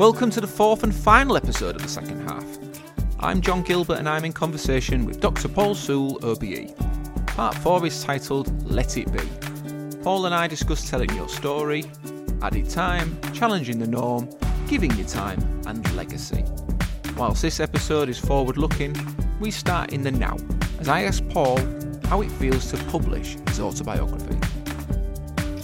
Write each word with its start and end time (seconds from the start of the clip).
Welcome 0.00 0.30
to 0.30 0.40
the 0.40 0.46
fourth 0.46 0.82
and 0.82 0.94
final 0.94 1.36
episode 1.36 1.76
of 1.76 1.82
the 1.82 1.88
second 1.88 2.26
half. 2.26 2.46
I'm 3.18 3.42
John 3.42 3.62
Gilbert 3.62 3.98
and 3.98 4.08
I'm 4.08 4.24
in 4.24 4.32
conversation 4.32 5.04
with 5.04 5.20
Dr. 5.20 5.46
Paul 5.46 5.74
Sewell, 5.74 6.18
OBE. 6.24 6.74
Part 7.26 7.54
4 7.56 7.84
is 7.84 8.02
titled 8.02 8.64
Let 8.64 8.96
It 8.96 9.12
Be. 9.12 9.98
Paul 10.02 10.24
and 10.24 10.34
I 10.34 10.46
discuss 10.46 10.88
telling 10.88 11.14
your 11.14 11.28
story, 11.28 11.84
added 12.40 12.70
time, 12.70 13.20
challenging 13.34 13.78
the 13.78 13.86
norm, 13.86 14.30
giving 14.68 14.90
you 14.96 15.04
time, 15.04 15.38
and 15.66 15.94
legacy. 15.94 16.46
Whilst 17.18 17.42
this 17.42 17.60
episode 17.60 18.08
is 18.08 18.18
forward 18.18 18.56
looking, 18.56 18.96
we 19.38 19.50
start 19.50 19.92
in 19.92 20.00
the 20.00 20.12
now 20.12 20.38
as 20.78 20.88
I 20.88 21.02
ask 21.02 21.22
Paul 21.28 21.58
how 22.06 22.22
it 22.22 22.30
feels 22.30 22.70
to 22.70 22.78
publish 22.84 23.36
his 23.48 23.60
autobiography. 23.60 24.38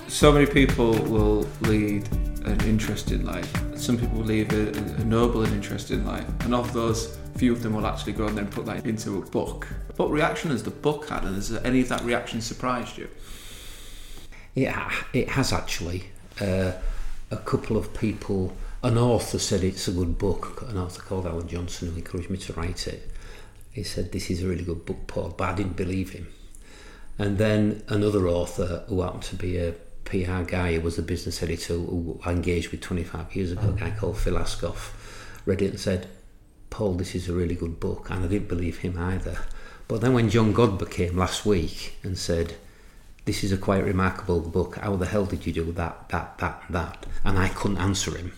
So 0.09 0.31
many 0.31 0.45
people 0.45 0.93
will 1.05 1.49
lead 1.63 2.07
an 2.45 2.61
interesting 2.67 3.25
life. 3.25 3.66
Some 3.87 3.99
people 3.99 4.19
lead 4.19 4.53
a, 4.53 4.77
a 4.77 5.05
noble 5.05 5.45
and 5.45 5.55
interesting 5.55 6.05
life, 6.05 6.27
and 6.41 6.53
of 6.53 6.73
those, 6.73 7.17
few 7.37 7.53
of 7.53 7.63
them 7.63 7.73
will 7.73 7.87
actually 7.87 8.15
go 8.15 8.27
and 8.27 8.37
then 8.37 8.49
put 8.49 8.67
that 8.67 8.85
into 8.85 9.19
a 9.19 9.21
book. 9.21 9.69
What 9.95 10.11
reaction 10.11 10.51
has 10.51 10.65
the 10.65 10.73
book 10.73 11.09
had, 11.09 11.23
and 11.23 11.37
has 11.37 11.53
any 11.59 11.83
of 11.83 11.89
that 11.91 12.03
reaction 12.03 12.41
surprised 12.41 12.99
you? 12.99 13.09
Yeah, 14.57 14.93
it 15.13 15.29
has 15.29 15.53
actually. 15.53 16.07
Uh, 16.41 16.73
a 17.31 17.37
couple 17.37 17.77
of 17.77 17.95
people, 17.95 18.57
an 18.83 18.99
author 18.99 19.39
said 19.39 19.63
it's 19.63 19.87
a 19.87 19.93
good 19.93 20.19
book, 20.19 20.67
an 20.69 20.77
author 20.77 21.03
called 21.03 21.25
Alan 21.25 21.47
Johnson 21.47 21.93
who 21.93 21.99
encouraged 21.99 22.29
me 22.29 22.39
to 22.39 22.55
write 22.55 22.89
it. 22.89 23.09
He 23.71 23.85
said, 23.85 24.11
This 24.11 24.31
is 24.33 24.43
a 24.43 24.49
really 24.49 24.65
good 24.65 24.85
book, 24.85 25.07
Paul, 25.07 25.33
but 25.39 25.51
I 25.51 25.55
didn't 25.55 25.77
believe 25.77 26.11
him. 26.11 26.27
And 27.21 27.39
then 27.39 27.85
another 27.87 28.27
author 28.27 28.83
who 28.89 29.03
happened 29.03 29.23
to 29.23 29.37
be 29.37 29.59
a 29.59 29.75
PR 30.07 30.43
guy 30.43 30.75
who 30.75 30.81
was 30.81 30.99
a 30.99 31.03
business 31.03 31.43
editor 31.43 31.75
who 31.75 32.21
I 32.25 32.33
engaged 32.33 32.71
with 32.71 32.81
25 32.81 33.37
years 33.37 33.53
ago, 33.53 33.69
a 33.69 33.73
guy 33.73 33.91
called 33.91 34.19
Phil 34.19 34.39
Ascough, 34.39 34.93
read 35.45 35.63
it 35.63 35.71
and 35.71 35.81
said, 35.81 36.09
Paul, 36.71 36.95
this 36.95 37.15
is 37.15 37.29
a 37.29 37.33
really 37.33 37.55
good 37.55 37.79
book. 37.79 38.11
And 38.11 38.25
I 38.25 38.29
didn't 38.29 38.49
believe 38.49 38.79
him 38.79 38.99
either. 38.99 39.39
But 39.89 40.01
then 40.01 40.15
when 40.15 40.31
John 40.31 40.55
Godber 40.55 40.91
came 40.91 41.17
last 41.17 41.45
week 41.47 41.97
and 42.03 42.19
said, 42.19 42.55
this 43.25 43.43
is 43.43 43.53
a 43.53 43.59
quite 43.59 43.85
remarkable 43.85 44.41
book. 44.41 44.77
How 44.77 44.97
the 44.97 45.07
hell 45.07 45.27
did 45.27 45.47
you 45.47 45.53
do 45.53 45.73
that, 45.73 46.09
that, 46.11 46.39
that, 46.39 46.63
that? 46.71 47.07
And 47.25 47.39
I 47.39 47.49
couldn't 47.49 47.79
answer 47.79 48.17
him. 48.17 48.33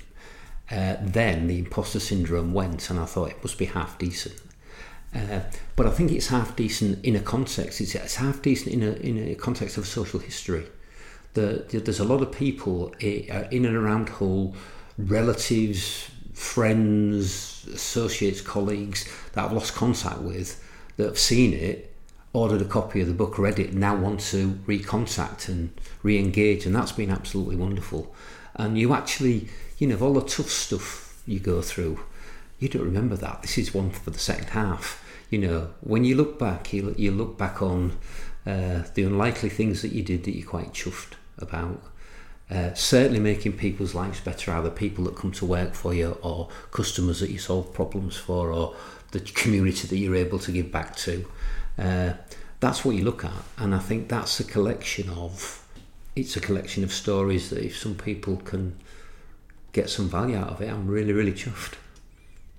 Uh, 0.70 0.97
then 1.01 1.47
the 1.47 1.59
imposter 1.59 2.01
syndrome 2.01 2.53
went, 2.53 2.91
and 2.91 2.98
I 2.98 3.05
thought 3.05 3.31
it 3.31 3.42
must 3.42 3.59
be 3.59 3.67
half 3.67 3.98
decent. 3.98 4.41
Uh, 5.14 5.41
but 5.77 5.87
I 5.87 5.91
think 5.91 6.12
it's 6.12 6.29
half 6.29 6.57
decent 6.57 7.05
in 7.05 7.17
a 7.17 7.20
context. 7.20 7.81
It's, 7.81 7.95
it's 7.95 8.17
half 8.17 8.42
decent 8.42 8.75
in 8.75 8.83
a, 8.83 8.92
in 8.92 9.29
a 9.29 9.35
context 9.35 9.79
of 9.79 9.87
social 9.87 10.20
history. 10.20 10.67
The, 11.39 11.78
there's 11.78 12.00
a 12.00 12.05
lot 12.05 12.20
of 12.20 12.33
people 12.33 12.92
in 12.98 13.64
and 13.64 13.77
around 13.77 14.08
Hull, 14.08 14.56
relatives, 14.98 16.11
friends, 16.33 17.64
associates, 17.72 18.41
colleagues 18.41 19.08
that 19.33 19.45
I've 19.45 19.53
lost 19.53 19.75
contact 19.75 20.19
with 20.19 20.61
that 20.97 21.06
have 21.06 21.19
seen 21.19 21.53
it 21.53 21.95
ordered 22.33 22.61
a 22.61 22.64
copy 22.64 23.00
of 23.00 23.06
the 23.06 23.14
book, 23.14 23.39
read 23.39 23.61
it, 23.61 23.72
now 23.72 23.95
want 23.95 24.19
to 24.20 24.53
recontact 24.67 25.48
and 25.48 25.70
re-engage, 26.03 26.67
and 26.67 26.75
that's 26.75 26.92
been 26.92 27.11
absolutely 27.11 27.55
wonderful. 27.55 28.12
And 28.56 28.77
you 28.77 28.92
actually, 28.92 29.48
you 29.78 29.86
know, 29.86 29.95
of 29.95 30.02
all 30.02 30.14
the 30.14 30.23
tough 30.23 30.50
stuff 30.50 31.23
you 31.25 31.39
go 31.39 31.62
through, 31.62 32.00
you 32.58 32.69
don't 32.69 32.83
remember 32.83 33.14
that. 33.14 33.42
This 33.42 33.58
is 33.58 33.73
one 33.73 33.91
for 33.91 34.11
the 34.11 34.19
second 34.19 34.48
half. 34.48 35.05
You 35.30 35.39
know, 35.39 35.70
when 35.83 36.05
you 36.05 36.17
look 36.17 36.36
back, 36.39 36.73
you, 36.73 36.95
you 36.98 37.12
look 37.12 37.39
back 37.39 37.62
on 37.62 37.92
uh, 38.45 38.83
the 38.95 39.05
unlikely 39.05 39.50
things 39.50 39.83
that 39.83 39.92
you 39.92 40.02
did 40.02 40.25
that 40.25 40.36
you're 40.36 40.48
quite 40.48 40.73
chuffed 40.73 41.14
about. 41.39 41.83
Uh, 42.50 42.72
certainly 42.72 43.20
making 43.20 43.53
people's 43.53 43.94
lives 43.94 44.20
better, 44.20 44.53
either 44.53 44.70
people 44.70 45.05
that 45.05 45.14
come 45.14 45.31
to 45.31 45.45
work 45.45 45.75
for 45.75 45.92
you 45.92 46.17
or 46.22 46.48
customers 46.70 47.20
that 47.20 47.30
you 47.30 47.39
solve 47.39 47.75
problems 47.75 48.17
for 48.17 48.50
or 48.50 48.75
the 49.11 49.20
community 49.34 49.86
that 49.86 49.98
you're 49.98 50.14
able 50.14 50.39
to 50.39 50.50
give 50.50 50.72
back 50.72 50.97
to. 50.97 51.27
Uh, 51.79 52.14
that's 52.61 52.85
what 52.85 52.96
you 52.96 53.05
look 53.05 53.24
at, 53.24 53.45
and 53.58 53.74
I 53.74 53.79
think 53.79 54.08
that's 54.08 54.40
a 54.40 54.45
collection 54.45 55.11
of. 55.11 55.64
It's 56.17 56.36
a 56.36 56.40
collection 56.40 56.83
of 56.83 56.92
stories 56.92 57.51
that 57.51 57.64
if 57.64 57.77
some 57.77 57.95
people 57.95 58.39
can 58.39 58.77
get 59.73 59.89
some 59.89 60.08
value 60.08 60.36
out 60.36 60.48
of 60.48 60.61
it, 60.61 60.68
I'm 60.68 60.89
really, 60.89 61.13
really 61.13 61.33
chuffed. 61.33 61.74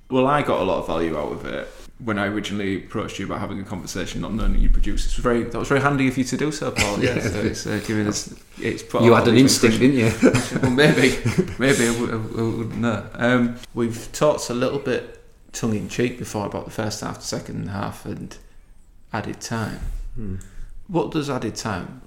Well, 0.09 0.27
I 0.27 0.43
got 0.43 0.61
a 0.61 0.63
lot 0.63 0.79
of 0.79 0.87
value 0.87 1.17
out 1.17 1.33
of 1.33 1.45
it 1.45 1.67
when 2.03 2.17
I 2.17 2.27
originally 2.27 2.77
approached 2.77 3.19
you 3.19 3.25
about 3.25 3.41
having 3.41 3.59
a 3.59 3.63
conversation, 3.63 4.21
not 4.21 4.33
knowing 4.33 4.53
that 4.53 4.59
you 4.59 4.69
produce. 4.69 5.05
It's 5.05 5.15
very 5.15 5.43
that 5.43 5.57
was 5.57 5.67
very 5.67 5.81
handy 5.81 6.07
of 6.07 6.17
you 6.17 6.23
to 6.23 6.37
do 6.37 6.51
so, 6.51 6.71
Paul. 6.71 6.99
Yeah, 7.03 7.19
so 7.19 7.39
it's 7.41 7.67
uh, 7.67 7.81
giving 7.85 8.07
us. 8.07 8.33
It's 8.57 8.83
you 8.93 9.13
had 9.13 9.27
an 9.27 9.37
instinct, 9.37 9.79
didn't 9.79 9.97
you? 9.97 10.11
well, 10.61 10.71
maybe, 10.71 11.17
maybe 11.57 11.89
would, 11.99 12.11
I 12.11 12.15
wouldn't 12.15 12.77
know. 12.77 13.09
Um, 13.13 13.57
we've 13.73 14.09
talked 14.11 14.49
a 14.49 14.53
little 14.53 14.79
bit 14.79 15.21
tongue 15.51 15.75
in 15.75 15.89
cheek 15.89 16.17
before 16.17 16.45
about 16.45 16.65
the 16.65 16.71
first 16.71 17.01
half, 17.01 17.17
the 17.17 17.25
second 17.25 17.69
half, 17.69 18.05
and 18.05 18.37
added 19.11 19.41
time. 19.41 19.79
Hmm. 20.15 20.35
What 20.87 21.11
does 21.11 21.29
added 21.29 21.55
time 21.55 22.01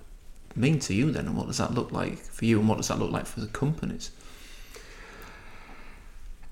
mean 0.57 0.79
to 0.81 0.95
you 0.95 1.11
then, 1.11 1.27
and 1.27 1.37
what 1.37 1.47
does 1.47 1.59
that 1.59 1.75
look 1.75 1.93
like 1.93 2.19
for 2.19 2.47
you, 2.47 2.59
and 2.59 2.69
what 2.69 2.79
does 2.79 2.89
that 2.89 2.99
look 2.99 3.13
like 3.13 3.27
for 3.27 3.41
the 3.41 3.47
companies? 3.47 4.11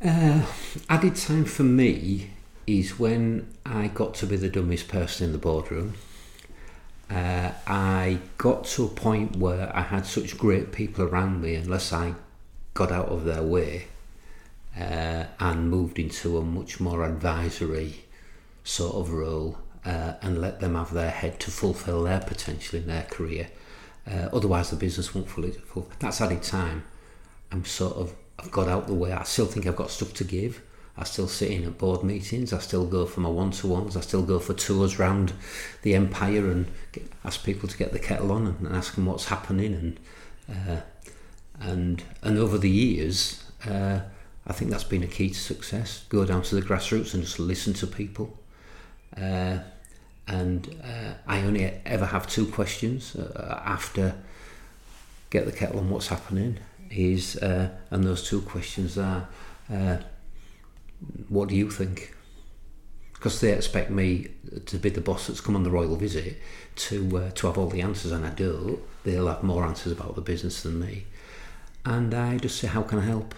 Uh, 0.05 0.47
added 0.89 1.17
time 1.17 1.45
for 1.45 1.63
me 1.63 2.31
is 2.79 2.99
when 2.99 3.49
I 3.65 3.89
got 3.89 4.15
to 4.17 4.27
be 4.27 4.37
the 4.37 4.49
dumbest 4.49 4.89
person 4.89 5.27
in 5.27 5.33
the 5.33 5.39
boardroom. 5.39 5.95
Uh, 7.11 7.51
I 7.67 8.19
got 8.39 8.65
to 8.67 8.85
a 8.85 8.89
point 8.89 9.37
where 9.37 9.75
I 9.75 9.83
had 9.83 10.07
such 10.07 10.39
great 10.39 10.71
people 10.71 11.05
around 11.05 11.43
me, 11.43 11.57
unless 11.57 11.93
I 11.93 12.15
got 12.75 12.93
out 12.93 13.09
of 13.09 13.25
their 13.25 13.43
way 13.43 13.89
uh, 14.79 15.25
and 15.41 15.71
moved 15.71 15.99
into 15.99 16.39
a 16.39 16.43
much 16.43 16.79
more 16.79 17.05
advisory 17.05 18.05
sort 18.63 18.95
of 18.95 19.11
role 19.13 19.59
uh, 19.85 20.13
and 20.23 20.41
let 20.41 20.61
them 20.61 20.77
have 20.77 20.93
their 20.93 21.11
head 21.11 21.41
to 21.41 21.51
fulfil 21.51 22.05
their 22.05 22.21
potential 22.21 22.79
in 22.79 22.87
their 22.87 23.05
career. 23.05 23.49
Uh, 24.09 24.29
otherwise, 24.33 24.71
the 24.71 24.77
business 24.77 25.15
won't 25.15 25.29
fully 25.29 25.51
fulfill. 25.51 25.91
That's 25.99 26.21
added 26.21 26.43
time. 26.43 26.85
I'm 27.51 27.65
sort 27.65 27.97
of 27.97 28.15
I've 28.39 28.51
got 28.51 28.69
out 28.69 28.87
the 28.87 28.95
way. 28.95 29.13
I 29.13 29.25
still 29.25 29.47
think 29.47 29.67
I've 29.67 29.77
got 29.77 29.91
stuff 29.91 30.15
to 30.15 30.25
give. 30.25 30.63
I 30.97 31.05
still 31.05 31.29
sit 31.29 31.51
in 31.51 31.65
at 31.65 31.79
board 31.79 32.03
meetings. 32.03 32.53
I 32.53 32.59
still 32.59 32.87
go 32.87 33.07
for 33.07 33.21
my 33.21 33.29
one-to-ones. 33.29 33.97
I 33.97 34.01
still 34.01 34.23
go 34.23 34.39
for 34.39 34.55
tours 34.55 34.99
around 34.99 35.33
the 35.83 35.95
empire 35.95 36.51
and 36.51 36.67
get, 36.93 37.11
ask 37.25 37.45
people 37.45 37.69
to 37.69 37.79
get 37.79 37.93
the 37.93 37.99
kettle 37.99 38.33
on 38.33 38.47
and, 38.47 38.67
and 38.67 38.77
ask 38.77 38.95
them 38.95 39.07
what's 39.07 39.27
happening. 39.27 39.75
And 39.75 40.01
uh, 40.49 40.81
and 41.61 42.03
and 42.23 42.39
over 42.39 42.59
the 42.59 42.71
years, 42.71 43.45
uh, 43.67 44.01
I 44.47 44.53
think 44.53 44.71
that's 44.71 44.85
been 44.85 45.03
a 45.03 45.07
key 45.07 45.31
to 45.31 45.39
success. 45.39 46.05
Go 46.09 46.25
down 46.25 46.43
to 46.43 46.55
the 46.55 46.63
grassroots 46.63 47.15
and 47.15 47.23
just 47.23 47.39
listen 47.39 47.73
to 47.75 47.87
people. 47.87 48.37
Uh, 49.17 49.59
and 50.27 50.77
uh, 50.85 51.15
I 51.27 51.43
only 51.43 51.81
ever 51.85 52.07
have 52.07 52.27
two 52.27 52.47
questions 52.47 53.17
uh, 53.17 53.63
after 53.65 54.15
get 55.31 55.47
the 55.47 55.53
kettle 55.53 55.79
on 55.79 55.91
what's 55.91 56.09
happening 56.09 56.59
is 56.91 57.37
uh, 57.37 57.71
and 57.91 58.05
those 58.05 58.29
two 58.29 58.43
questions 58.43 58.99
are 58.99 59.29
what 61.29 61.49
do 61.49 61.57
you 61.57 61.71
think? 61.71 62.15
Because 63.13 63.41
they 63.41 63.53
expect 63.53 63.91
me 63.91 64.29
to 64.67 64.79
be 64.79 64.89
the 64.89 65.01
boss 65.01 65.27
that's 65.27 65.41
come 65.41 65.55
on 65.55 65.63
the 65.63 65.71
royal 65.71 65.97
visit 65.97 66.39
to 66.77 67.19
uh, 67.19 67.31
to 67.33 67.47
have 67.47 67.59
all 67.59 67.69
the 67.69 67.83
answers 67.83 68.13
and 68.13 68.25
I 68.25 68.31
don't 68.31 68.81
they'll 69.05 69.29
have 69.29 69.43
more 69.43 69.65
answers 69.65 69.93
about 69.93 70.15
the 70.15 70.21
business 70.21 70.63
than 70.63 70.81
me. 70.81 71.07
And 71.85 72.15
I 72.15 72.39
just 72.39 72.59
say 72.59 72.67
how 72.67 72.83
can 72.83 72.99
I 72.99 73.05
help? 73.05 73.35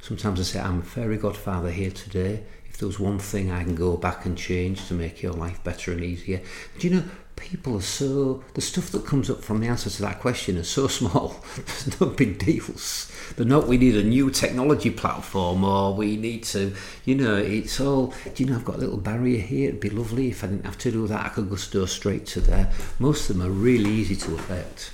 Sometimes 0.00 0.40
I 0.40 0.42
say 0.42 0.60
I'm 0.60 0.80
a 0.80 0.84
fairy 0.84 1.16
godfather 1.16 1.70
here 1.70 1.90
today. 1.90 2.44
If 2.68 2.78
there's 2.78 2.98
one 2.98 3.18
thing 3.18 3.50
I 3.50 3.62
can 3.62 3.74
go 3.74 3.96
back 3.96 4.24
and 4.24 4.36
change 4.36 4.88
to 4.88 4.94
make 4.94 5.22
your 5.22 5.32
life 5.32 5.62
better 5.62 5.92
and 5.92 6.02
easier. 6.02 6.40
Do 6.78 6.88
you 6.88 6.94
know, 6.94 7.04
people 7.36 7.76
are 7.76 7.82
so, 7.82 8.42
the 8.54 8.60
stuff 8.60 8.90
that 8.90 9.06
comes 9.06 9.28
up 9.28 9.42
from 9.42 9.60
the 9.60 9.66
answer 9.66 9.90
to 9.90 10.02
that 10.02 10.20
question 10.20 10.56
is 10.56 10.68
so 10.68 10.86
small. 10.98 11.40
There's 11.56 12.00
no 12.00 12.06
big 12.08 12.38
deals. 12.38 13.10
They're 13.36 13.46
not, 13.46 13.68
we 13.68 13.78
need 13.78 13.96
a 13.96 14.02
new 14.02 14.30
technology 14.30 14.90
platform 14.90 15.64
or 15.64 15.94
we 15.94 16.16
need 16.16 16.44
to, 16.44 16.74
you 17.04 17.14
know, 17.14 17.36
it's 17.36 17.80
all, 17.80 18.14
do 18.34 18.44
you 18.44 18.50
know, 18.50 18.56
I've 18.56 18.64
got 18.64 18.76
a 18.76 18.78
little 18.78 18.98
barrier 18.98 19.40
here. 19.40 19.68
It'd 19.68 19.80
be 19.80 19.90
lovely 19.90 20.28
if 20.28 20.44
I 20.44 20.48
didn't 20.48 20.66
have 20.66 20.78
to 20.78 20.90
do 20.90 21.06
that. 21.06 21.26
I 21.26 21.28
could 21.30 21.48
just 21.50 21.72
go 21.72 21.86
straight 21.86 22.26
to 22.26 22.40
there. 22.40 22.70
Most 22.98 23.28
of 23.28 23.38
them 23.38 23.46
are 23.46 23.50
really 23.50 23.90
easy 23.90 24.16
to 24.16 24.34
affect. 24.34 24.92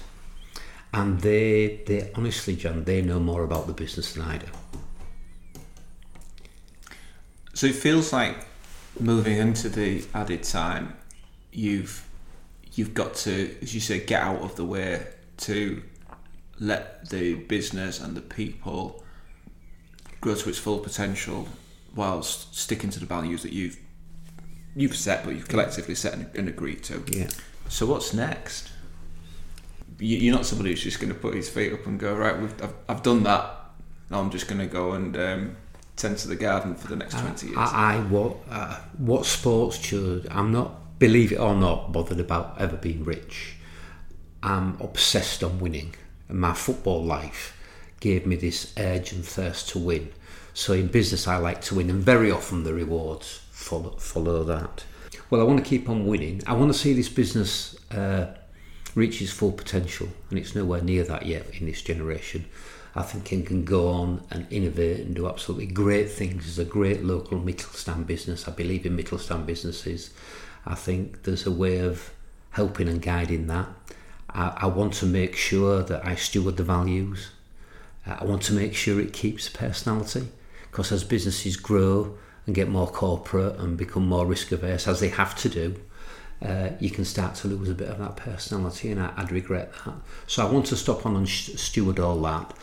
And 0.92 1.20
they, 1.20 1.82
they 1.86 2.10
honestly, 2.14 2.56
John, 2.56 2.84
they 2.84 3.02
know 3.02 3.20
more 3.20 3.44
about 3.44 3.66
the 3.66 3.74
business 3.74 4.14
than 4.14 4.22
I 4.22 4.38
do. 4.38 4.46
So 7.52 7.66
it 7.66 7.74
feels 7.74 8.12
like 8.12 8.36
moving 9.00 9.36
into 9.36 9.68
the 9.68 10.04
added 10.14 10.42
time, 10.42 10.96
you've 11.52 12.07
you've 12.78 12.94
got 12.94 13.14
to, 13.14 13.56
as 13.60 13.75
you 13.75 13.80
say, 13.80 14.00
get 14.00 14.22
out 14.22 14.40
of 14.40 14.56
the 14.56 14.64
way 14.64 15.06
to 15.38 15.82
let 16.58 17.08
the 17.10 17.34
business 17.34 18.00
and 18.00 18.16
the 18.16 18.20
people 18.20 19.04
grow 20.20 20.34
to 20.34 20.48
its 20.48 20.58
full 20.58 20.78
potential, 20.78 21.48
whilst 21.94 22.54
sticking 22.54 22.90
to 22.90 23.00
the 23.00 23.06
values 23.06 23.42
that 23.42 23.52
you've 23.52 23.78
you've 24.76 24.96
set, 24.96 25.25
but 25.25 25.34
you've 25.34 25.48
collectively 25.48 25.94
set 25.94 26.12
and, 26.14 26.30
and 26.36 26.48
agreed 26.48 26.84
to. 26.84 27.02
Yeah. 27.08 27.28
So 27.69 27.86
what's 27.86 28.14
next? 28.14 28.70
You're 29.98 30.34
not 30.34 30.46
somebody 30.46 30.70
who's 30.70 30.82
just 30.82 31.00
going 31.00 31.12
to 31.12 31.19
put 31.19 31.34
his 31.34 31.48
feet 31.48 31.72
up 31.72 31.84
and 31.86 31.98
go 31.98 32.14
right. 32.14 32.36
I've, 32.36 32.75
I've 32.88 33.02
done 33.02 33.25
that 33.25 33.58
no, 34.10 34.20
I'm 34.20 34.30
just 34.30 34.48
going 34.48 34.60
to 34.60 34.66
go 34.66 34.92
and 34.92 35.16
um, 35.16 35.56
tend 35.96 36.19
to 36.19 36.28
the 36.28 36.36
garden 36.36 36.75
for 36.75 36.88
the 36.88 36.96
next 36.96 37.19
20 37.19 37.46
years? 37.48 37.58
I, 37.58 37.96
I 37.96 38.00
what 38.00 38.36
uh, 38.50 38.78
what 38.96 39.26
sports 39.26 39.78
should 39.78 40.26
I'm 40.30 40.52
not 40.52 40.75
believe 40.98 41.32
it 41.32 41.38
or 41.38 41.54
not 41.54 41.92
bothered 41.92 42.20
about 42.20 42.60
ever 42.60 42.76
being 42.76 43.04
rich. 43.04 43.54
I'm 44.42 44.76
obsessed 44.80 45.42
on 45.42 45.60
winning, 45.60 45.94
and 46.28 46.38
my 46.38 46.54
football 46.54 47.02
life 47.02 47.56
gave 48.00 48.26
me 48.26 48.36
this 48.36 48.72
urge 48.78 49.12
and 49.12 49.24
thirst 49.24 49.68
to 49.70 49.78
win. 49.78 50.12
So 50.54 50.72
in 50.72 50.88
business, 50.88 51.28
I 51.28 51.36
like 51.36 51.60
to 51.62 51.76
win, 51.76 51.90
and 51.90 52.02
very 52.02 52.30
often 52.30 52.64
the 52.64 52.74
rewards 52.74 53.40
follow 53.50 53.90
follow 53.98 54.44
that. 54.44 54.84
Well, 55.30 55.40
I 55.40 55.44
want 55.44 55.62
to 55.62 55.68
keep 55.68 55.88
on 55.88 56.06
winning. 56.06 56.42
I 56.46 56.54
want 56.54 56.72
to 56.72 56.78
see 56.78 56.94
this 56.94 57.08
business 57.08 57.76
uh, 57.90 58.34
reach 58.94 59.20
its 59.20 59.32
full 59.32 59.52
potential, 59.52 60.08
and 60.30 60.38
it's 60.38 60.54
nowhere 60.54 60.82
near 60.82 61.04
that 61.04 61.26
yet 61.26 61.46
in 61.60 61.66
this 61.66 61.82
generation. 61.82 62.46
I 62.94 63.02
think 63.02 63.32
it 63.32 63.46
can 63.46 63.64
go 63.64 63.88
on 63.88 64.24
and 64.30 64.46
innovate 64.50 65.00
and 65.00 65.14
do 65.14 65.28
absolutely 65.28 65.66
great 65.66 66.10
things. 66.10 66.48
It's 66.48 66.58
a 66.58 66.64
great 66.64 67.04
local 67.04 67.38
Mittelstand 67.38 68.06
business. 68.06 68.48
I 68.48 68.52
believe 68.52 68.86
in 68.86 68.96
Mittelstand 68.96 69.46
businesses. 69.46 70.10
I 70.68 70.74
think 70.74 71.22
there's 71.22 71.46
a 71.46 71.50
way 71.50 71.78
of 71.78 72.12
helping 72.50 72.88
and 72.88 73.00
guiding 73.00 73.46
that. 73.46 73.68
I, 74.28 74.52
I 74.58 74.66
want 74.66 74.92
to 74.94 75.06
make 75.06 75.34
sure 75.34 75.82
that 75.82 76.04
I 76.04 76.14
steward 76.14 76.58
the 76.58 76.62
values. 76.62 77.30
Uh, 78.06 78.18
I 78.20 78.24
want 78.24 78.42
to 78.42 78.52
make 78.52 78.74
sure 78.74 79.00
it 79.00 79.14
keeps 79.14 79.48
personality 79.48 80.28
because 80.70 80.92
as 80.92 81.04
businesses 81.04 81.56
grow 81.56 82.18
and 82.46 82.54
get 82.54 82.68
more 82.68 82.86
corporate 82.86 83.56
and 83.58 83.78
become 83.78 84.06
more 84.06 84.26
risk 84.26 84.52
averse, 84.52 84.86
as 84.86 85.00
they 85.00 85.08
have 85.08 85.34
to 85.36 85.48
do, 85.48 85.80
uh, 86.42 86.70
you 86.78 86.90
can 86.90 87.04
start 87.04 87.34
to 87.36 87.48
lose 87.48 87.70
a 87.70 87.74
bit 87.74 87.88
of 87.88 87.98
that 87.98 88.16
personality, 88.16 88.92
and 88.92 89.00
I, 89.00 89.12
would 89.18 89.32
regret 89.32 89.72
that. 89.84 89.94
So 90.26 90.46
I 90.46 90.50
want 90.50 90.66
to 90.66 90.76
stop 90.76 91.04
on 91.04 91.16
and 91.16 91.28
steward 91.28 91.98
all 91.98 92.20
that, 92.22 92.54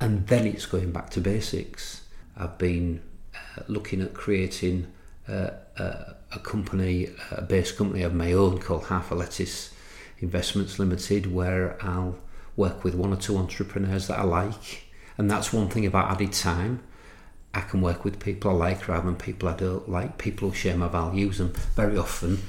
and 0.00 0.26
then 0.28 0.46
it's 0.46 0.64
going 0.64 0.92
back 0.92 1.10
to 1.10 1.20
basics. 1.20 2.02
I've 2.36 2.56
been 2.56 3.02
uh, 3.34 3.62
looking 3.66 4.00
at 4.00 4.14
creating 4.14 4.86
uh, 5.28 5.50
a, 5.76 6.14
a 6.32 6.38
company, 6.38 7.08
a 7.30 7.42
base 7.42 7.72
company 7.72 8.02
of 8.02 8.14
my 8.14 8.32
own 8.32 8.58
called 8.58 8.86
Half 8.86 9.10
a 9.10 9.14
Lettuce 9.14 9.74
Investments 10.20 10.78
Limited, 10.78 11.32
where 11.32 11.76
I'll 11.80 12.18
work 12.56 12.84
with 12.84 12.94
one 12.94 13.12
or 13.12 13.16
two 13.16 13.36
entrepreneurs 13.36 14.08
that 14.08 14.18
I 14.18 14.24
like, 14.24 14.86
and 15.16 15.30
that's 15.30 15.52
one 15.52 15.68
thing 15.68 15.86
about 15.86 16.10
added 16.10 16.32
time. 16.32 16.82
I 17.54 17.60
can 17.60 17.80
work 17.80 18.04
with 18.04 18.20
people 18.20 18.50
I 18.50 18.54
like 18.54 18.88
rather 18.88 19.06
than 19.06 19.16
people 19.16 19.48
I 19.48 19.54
don't 19.54 19.88
like, 19.88 20.18
people 20.18 20.50
who 20.50 20.54
share 20.54 20.76
my 20.76 20.88
values, 20.88 21.40
and 21.40 21.56
very 21.56 21.96
often 21.96 22.42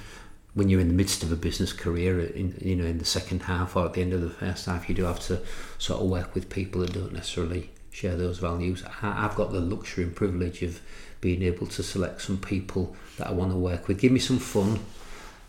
when 0.56 0.68
you're 0.68 0.82
in 0.82 0.88
the 0.90 0.94
midst 0.94 1.24
of 1.24 1.32
a 1.32 1.36
business 1.36 1.72
career, 1.72 2.20
in 2.20 2.58
you 2.62 2.76
know 2.76 2.86
in 2.86 2.98
the 2.98 3.06
second 3.06 3.44
half 3.44 3.76
or 3.76 3.86
at 3.86 3.94
the 3.94 4.02
end 4.02 4.14
of 4.14 4.22
the 4.22 4.30
first 4.30 4.66
half, 4.66 4.90
you 4.90 4.96
do 4.96 5.04
have 5.04 5.20
to 5.20 5.42
sort 5.78 6.02
of 6.02 6.10
work 6.10 6.34
with 6.34 6.50
people 6.50 6.82
that 6.82 6.94
don't 6.94 7.14
necessarily 7.14 7.70
share 7.92 8.16
those 8.16 8.40
values. 8.40 8.84
I, 9.02 9.26
I've 9.26 9.36
got 9.36 9.52
the 9.52 9.60
luxury 9.60 10.04
and 10.04 10.16
privilege 10.16 10.62
of 10.64 10.82
being 11.22 11.44
able 11.44 11.68
to 11.68 11.84
select 11.84 12.22
some 12.22 12.38
people 12.38 12.96
that 13.18 13.28
I 13.28 13.32
want 13.32 13.52
to 13.52 13.58
work 13.58 13.88
with. 13.88 14.00
Give 14.00 14.12
me 14.12 14.20
some 14.20 14.40
fun, 14.40 14.80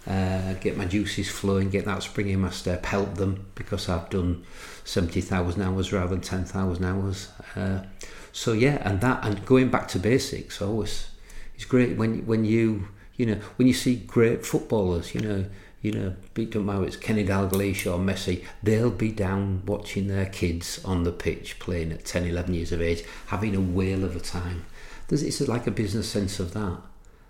uh, 0.07 0.55
get 0.55 0.77
my 0.77 0.85
juices 0.85 1.31
flowing, 1.31 1.71
get 1.71 1.85
that 1.85 2.03
spring 2.03 2.29
in 2.29 2.41
my 2.41 2.51
step, 2.51 2.85
help 2.87 3.15
them 3.15 3.47
because 3.55 3.89
I've 3.89 4.11
done 4.11 4.45
70,000 4.85 5.63
hours 5.63 5.93
rather 5.93 6.09
than 6.09 6.21
10,000 6.21 6.85
hours. 6.85 7.29
Uh, 7.55 7.85
so 8.33 8.53
yeah, 8.53 8.81
and 8.85 9.01
that, 9.01 9.25
and 9.25 9.45
going 9.45 9.71
back 9.71 9.89
to 9.89 9.99
basics 9.99 10.61
always, 10.61 11.11
it's 11.55 11.65
great 11.65 11.97
when, 11.97 12.27
when 12.27 12.45
you 12.45 12.89
you 13.21 13.27
know, 13.27 13.39
when 13.57 13.69
you 13.69 13.75
see 13.75 13.97
great 13.97 14.47
footballers, 14.47 15.15
you 15.15 15.21
know, 15.21 15.45
you 15.83 15.93
know, 15.93 16.17
beat 16.33 16.53
don't 16.53 16.65
matter 16.65 16.87
it's 16.87 16.97
Kenny 16.97 17.23
Dalglish 17.23 17.85
or 17.85 17.99
Messi, 17.99 18.47
they'll 18.63 18.91
be 18.91 19.13
down 19.13 19.63
watching 19.67 20.09
their 20.09 20.25
kids 20.25 20.83
on 20.87 21.05
the 21.05 21.13
pitch 21.13 21.59
playing 21.59 21.93
at 21.93 22.07
10, 22.07 22.25
11 22.25 22.55
years 22.55 22.73
of 22.73 22.81
age, 22.81 23.05
having 23.27 23.55
a 23.55 23.61
whale 23.61 24.05
of 24.05 24.17
a 24.17 24.21
time. 24.21 24.65
There's, 25.11 25.25
it's 25.25 25.41
like 25.49 25.67
a 25.67 25.73
business 25.73 26.09
sense 26.09 26.39
of 26.39 26.55
that. 26.55 26.79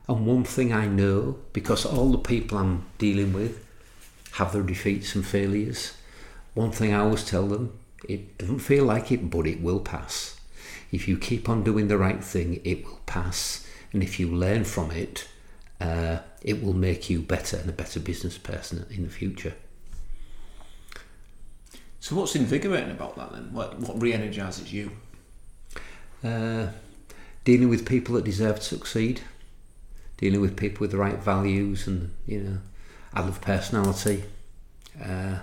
And 0.06 0.26
one 0.26 0.44
thing 0.44 0.70
I 0.70 0.86
know, 0.86 1.38
because 1.54 1.86
all 1.86 2.12
the 2.12 2.18
people 2.18 2.58
I'm 2.58 2.84
dealing 2.98 3.32
with 3.32 3.66
have 4.32 4.52
their 4.52 4.62
defeats 4.62 5.14
and 5.14 5.24
failures, 5.24 5.94
one 6.52 6.72
thing 6.72 6.92
I 6.92 6.98
always 6.98 7.24
tell 7.24 7.46
them, 7.46 7.78
it 8.06 8.36
doesn't 8.36 8.58
feel 8.58 8.84
like 8.84 9.10
it, 9.10 9.30
but 9.30 9.46
it 9.46 9.62
will 9.62 9.80
pass. 9.80 10.38
If 10.92 11.08
you 11.08 11.16
keep 11.16 11.48
on 11.48 11.64
doing 11.64 11.88
the 11.88 11.96
right 11.96 12.22
thing, 12.22 12.60
it 12.64 12.84
will 12.84 13.00
pass. 13.06 13.66
And 13.94 14.02
if 14.02 14.20
you 14.20 14.28
learn 14.28 14.64
from 14.64 14.90
it, 14.90 15.26
uh, 15.80 16.18
it 16.42 16.62
will 16.62 16.74
make 16.74 17.08
you 17.08 17.22
better 17.22 17.56
and 17.56 17.70
a 17.70 17.72
better 17.72 17.98
business 17.98 18.36
person 18.36 18.84
in 18.90 19.04
the 19.04 19.08
future. 19.08 19.54
So, 21.98 22.14
what's 22.16 22.36
invigorating 22.36 22.90
about 22.90 23.16
that 23.16 23.32
then? 23.32 23.54
What, 23.54 23.78
what 23.80 24.02
re 24.02 24.12
energises 24.12 24.70
you? 24.70 24.90
Uh, 26.22 26.66
dealing 27.50 27.68
with 27.68 27.84
people 27.84 28.14
that 28.14 28.24
deserve 28.24 28.56
to 28.56 28.62
succeed, 28.62 29.22
dealing 30.18 30.40
with 30.40 30.56
people 30.56 30.80
with 30.82 30.92
the 30.92 30.96
right 30.96 31.18
values, 31.18 31.88
and 31.88 32.14
you 32.24 32.38
know, 32.40 32.58
I 33.12 33.22
love 33.22 33.40
personality. 33.40 34.22
Uh, 35.04 35.40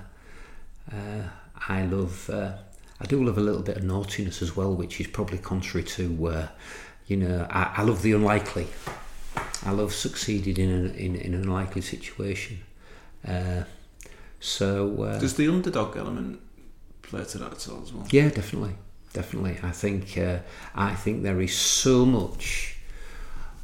uh, 0.90 1.24
I 1.68 1.86
love. 1.86 2.30
Uh, 2.30 2.54
I 3.02 3.06
do 3.06 3.22
love 3.22 3.38
a 3.38 3.42
little 3.42 3.62
bit 3.62 3.76
of 3.76 3.84
naughtiness 3.84 4.42
as 4.42 4.56
well, 4.56 4.74
which 4.74 5.02
is 5.02 5.08
probably 5.08 5.38
contrary 5.38 5.84
to, 5.98 6.28
uh, 6.28 6.48
you 7.08 7.18
know, 7.18 7.46
I, 7.50 7.74
I 7.80 7.84
love 7.84 8.02
the 8.02 8.14
unlikely. 8.14 8.68
I 9.64 9.72
love 9.72 9.94
succeeding 9.94 10.58
in, 10.58 10.72
a, 10.72 10.90
in, 10.94 11.16
in 11.16 11.34
an 11.34 11.44
unlikely 11.44 11.82
situation. 11.82 12.62
Uh, 13.28 13.64
so 14.40 15.04
uh, 15.04 15.20
does 15.20 15.36
the 15.36 15.48
underdog 15.50 15.98
element 15.98 16.40
play 17.02 17.26
to 17.26 17.38
that 17.38 17.52
at 17.52 17.70
all 17.70 17.84
as 17.84 17.94
well? 17.94 18.08
Yeah, 18.10 18.30
definitely, 18.30 18.76
definitely. 19.18 19.58
I 19.64 19.72
think 19.72 20.16
uh, 20.18 20.40
I 20.76 20.94
think 20.94 21.24
there 21.24 21.42
is 21.42 21.56
so 21.58 22.06
much 22.06 22.78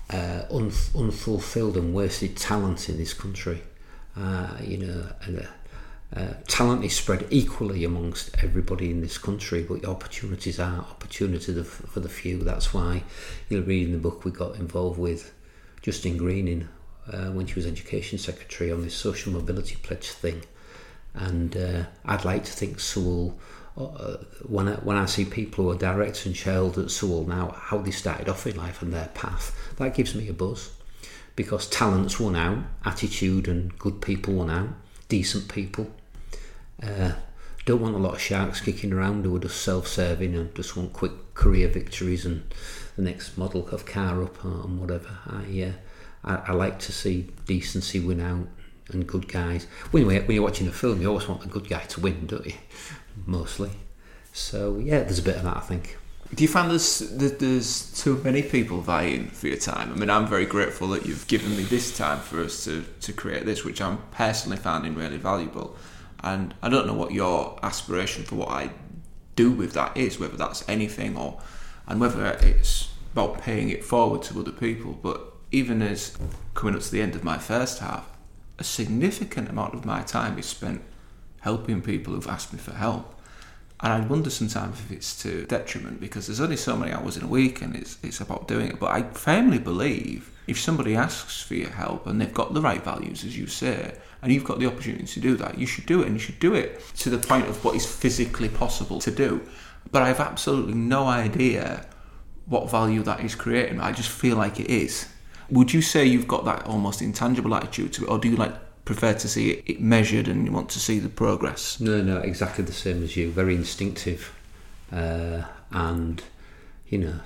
uh, 0.09 0.41
un- 0.49 0.71
unfulfilled 0.95 1.77
and 1.77 1.93
wasted 1.93 2.35
talent 2.35 2.89
in 2.89 2.97
this 2.97 3.13
country. 3.13 3.61
Uh, 4.17 4.49
you 4.61 4.77
know, 4.77 5.07
and, 5.21 5.47
uh, 6.15 6.33
talent 6.47 6.83
is 6.83 6.95
spread 6.95 7.25
equally 7.29 7.83
amongst 7.83 8.31
everybody 8.43 8.89
in 8.89 9.01
this 9.01 9.17
country, 9.17 9.63
but 9.63 9.85
opportunities 9.85 10.59
are 10.59 10.79
opportunities 10.79 11.67
for 11.67 11.99
the 11.99 12.09
few. 12.09 12.37
That's 12.39 12.73
why 12.73 13.03
you'll 13.49 13.63
read 13.63 13.87
in 13.87 13.93
the 13.93 13.99
book 13.99 14.25
we 14.25 14.31
got 14.31 14.55
involved 14.55 14.99
with 14.99 15.33
Justine 15.81 16.17
Greening 16.17 16.67
uh, 17.11 17.29
when 17.35 17.45
she 17.45 17.55
was 17.55 17.67
Education 17.67 18.17
Secretary 18.17 18.71
on 18.71 18.81
this 18.81 18.95
social 18.95 19.33
mobility 19.33 19.75
pledge 19.75 20.09
thing. 20.09 20.41
And 21.13 21.55
uh, 21.55 21.83
I'd 22.05 22.25
like 22.25 22.43
to 22.45 22.51
think 22.51 22.79
Sewell, 22.79 23.29
uh, 23.31 23.62
when, 23.75 24.67
I, 24.67 24.75
when 24.75 24.97
I 24.97 25.05
see 25.05 25.25
people 25.25 25.65
who 25.65 25.71
are 25.71 25.77
directors 25.77 26.25
and 26.25 26.35
shareholders 26.35 26.85
at 26.85 26.91
Sewell 26.91 27.25
now, 27.25 27.55
how 27.57 27.79
they 27.79 27.91
started 27.91 28.29
off 28.29 28.45
in 28.45 28.55
life 28.55 28.81
and 28.81 28.93
their 28.93 29.07
path, 29.13 29.55
that 29.77 29.95
gives 29.95 30.13
me 30.15 30.27
a 30.29 30.33
buzz. 30.33 30.71
Because 31.35 31.67
talents 31.67 32.19
won 32.19 32.35
out, 32.35 32.59
attitude 32.85 33.47
and 33.47 33.77
good 33.79 34.01
people 34.01 34.35
won 34.35 34.51
out, 34.51 34.69
decent 35.09 35.47
people. 35.47 35.89
Uh, 36.81 37.13
don't 37.65 37.81
want 37.81 37.95
a 37.95 37.99
lot 37.99 38.13
of 38.13 38.21
sharks 38.21 38.61
kicking 38.61 38.93
around 38.93 39.25
who 39.25 39.35
are 39.35 39.39
just 39.39 39.61
self-serving 39.61 40.35
and 40.35 40.53
just 40.53 40.75
want 40.75 40.93
quick 40.93 41.33
career 41.33 41.67
victories 41.67 42.25
and 42.25 42.43
the 42.95 43.01
next 43.01 43.37
model 43.37 43.67
of 43.69 43.85
car 43.85 44.21
up 44.21 44.43
and 44.43 44.79
whatever. 44.79 45.17
I, 45.25 45.71
uh, 45.71 45.71
I, 46.23 46.51
I 46.51 46.53
like 46.53 46.77
to 46.79 46.91
see 46.91 47.29
decency 47.47 47.99
win 47.99 48.21
out 48.21 48.47
and 48.91 49.07
good 49.07 49.27
guys. 49.27 49.65
When, 49.91 50.05
when 50.05 50.29
you're 50.29 50.43
watching 50.43 50.67
a 50.67 50.71
film, 50.71 51.01
you 51.01 51.07
always 51.07 51.27
want 51.27 51.41
the 51.41 51.47
good 51.47 51.67
guy 51.67 51.79
to 51.79 52.01
win, 52.01 52.27
don't 52.27 52.45
you? 52.45 52.53
Mostly. 53.25 53.71
So 54.31 54.77
yeah, 54.77 54.99
there's 54.99 55.19
a 55.19 55.23
bit 55.23 55.37
of 55.37 55.43
that, 55.43 55.57
I 55.57 55.61
think. 55.61 55.97
Do 56.33 56.43
you 56.43 56.47
find 56.47 56.71
there's 56.71 56.99
there's 56.99 58.01
too 58.01 58.19
many 58.23 58.41
people 58.41 58.81
vying 58.81 59.27
for 59.27 59.47
your 59.47 59.57
time? 59.57 59.91
I 59.91 59.95
mean, 59.95 60.09
I'm 60.09 60.25
very 60.25 60.47
grateful 60.47 60.87
that 60.89 61.05
you've 61.05 61.27
given 61.27 61.55
me 61.55 61.63
this 61.63 61.95
time 61.95 62.19
for 62.19 62.41
us 62.41 62.65
to, 62.65 62.83
to 63.01 63.13
create 63.13 63.45
this, 63.45 63.63
which 63.63 63.81
I'm 63.81 63.99
personally 64.11 64.57
finding 64.57 64.95
really 64.95 65.17
valuable. 65.17 65.75
And 66.23 66.55
I 66.63 66.69
don't 66.69 66.87
know 66.87 66.93
what 66.93 67.11
your 67.11 67.59
aspiration 67.61 68.23
for 68.23 68.35
what 68.35 68.49
I 68.49 68.71
do 69.35 69.51
with 69.51 69.73
that 69.73 69.95
is, 69.95 70.19
whether 70.19 70.37
that's 70.37 70.67
anything 70.67 71.17
or 71.17 71.39
and 71.85 71.99
whether 71.99 72.25
it's 72.41 72.89
about 73.11 73.41
paying 73.41 73.69
it 73.69 73.83
forward 73.83 74.23
to 74.23 74.39
other 74.39 74.51
people. 74.51 74.93
But 74.93 75.33
even 75.51 75.81
as 75.83 76.17
coming 76.55 76.75
up 76.75 76.81
to 76.81 76.91
the 76.91 77.01
end 77.01 77.13
of 77.13 77.23
my 77.23 77.37
first 77.37 77.79
half, 77.79 78.09
a 78.57 78.63
significant 78.63 79.49
amount 79.49 79.75
of 79.75 79.85
my 79.85 80.01
time 80.01 80.39
is 80.39 80.45
spent 80.47 80.81
helping 81.43 81.81
people 81.81 82.13
who've 82.13 82.27
asked 82.27 82.53
me 82.53 82.59
for 82.59 82.71
help. 82.71 83.13
And 83.81 83.91
I 83.91 83.99
wonder 84.07 84.29
sometimes 84.29 84.79
if 84.79 84.91
it's 84.91 85.21
to 85.23 85.45
detriment 85.45 85.99
because 85.99 86.25
there's 86.25 86.39
only 86.39 86.55
so 86.55 86.77
many 86.77 86.93
hours 86.93 87.17
in 87.17 87.23
a 87.23 87.27
week 87.27 87.61
and 87.61 87.75
it's, 87.75 87.97
it's 88.01 88.21
about 88.21 88.47
doing 88.47 88.67
it. 88.69 88.79
But 88.79 88.91
I 88.91 89.03
firmly 89.11 89.59
believe 89.59 90.31
if 90.47 90.57
somebody 90.57 90.95
asks 90.95 91.41
for 91.41 91.55
your 91.55 91.69
help 91.69 92.07
and 92.07 92.19
they've 92.19 92.33
got 92.33 92.53
the 92.53 92.61
right 92.61 92.81
values, 92.81 93.25
as 93.25 93.37
you 93.37 93.47
say, 93.47 93.93
and 94.21 94.31
you've 94.31 94.45
got 94.45 94.59
the 94.59 94.67
opportunity 94.67 95.05
to 95.05 95.19
do 95.19 95.35
that, 95.35 95.57
you 95.57 95.65
should 95.65 95.85
do 95.85 96.01
it 96.01 96.05
and 96.05 96.15
you 96.15 96.19
should 96.19 96.39
do 96.39 96.53
it 96.53 96.81
to 96.99 97.09
the 97.09 97.17
point 97.17 97.49
of 97.49 97.61
what 97.65 97.75
is 97.75 97.85
physically 97.85 98.47
possible 98.47 98.99
to 98.99 99.11
do. 99.11 99.41
But 99.91 100.01
I 100.01 100.07
have 100.07 100.21
absolutely 100.21 100.75
no 100.75 101.07
idea 101.07 101.85
what 102.45 102.71
value 102.71 103.03
that 103.03 103.19
is 103.19 103.35
creating. 103.35 103.81
I 103.81 103.91
just 103.91 104.09
feel 104.09 104.37
like 104.37 104.61
it 104.61 104.69
is. 104.69 105.09
Would 105.49 105.73
you 105.73 105.81
say 105.81 106.05
you've 106.05 106.27
got 106.27 106.45
that 106.45 106.65
almost 106.65 107.01
intangible 107.01 107.53
attitude 107.53 107.91
to 107.93 108.05
it, 108.05 108.09
or 108.09 108.17
do 108.17 108.29
you 108.29 108.37
like 108.37 108.55
prefer 108.85 109.13
to 109.13 109.27
see 109.27 109.63
it 109.65 109.81
measured 109.81 110.27
and 110.27 110.45
you 110.45 110.51
want 110.51 110.69
to 110.69 110.79
see 110.79 110.99
the 110.99 111.09
progress? 111.09 111.79
No, 111.79 112.01
no, 112.01 112.17
exactly 112.17 112.63
the 112.63 112.73
same 112.73 113.03
as 113.03 113.15
you. 113.15 113.31
Very 113.31 113.55
instinctive, 113.55 114.33
uh, 114.91 115.43
and 115.71 116.21
you 116.87 116.97
know, 116.97 117.19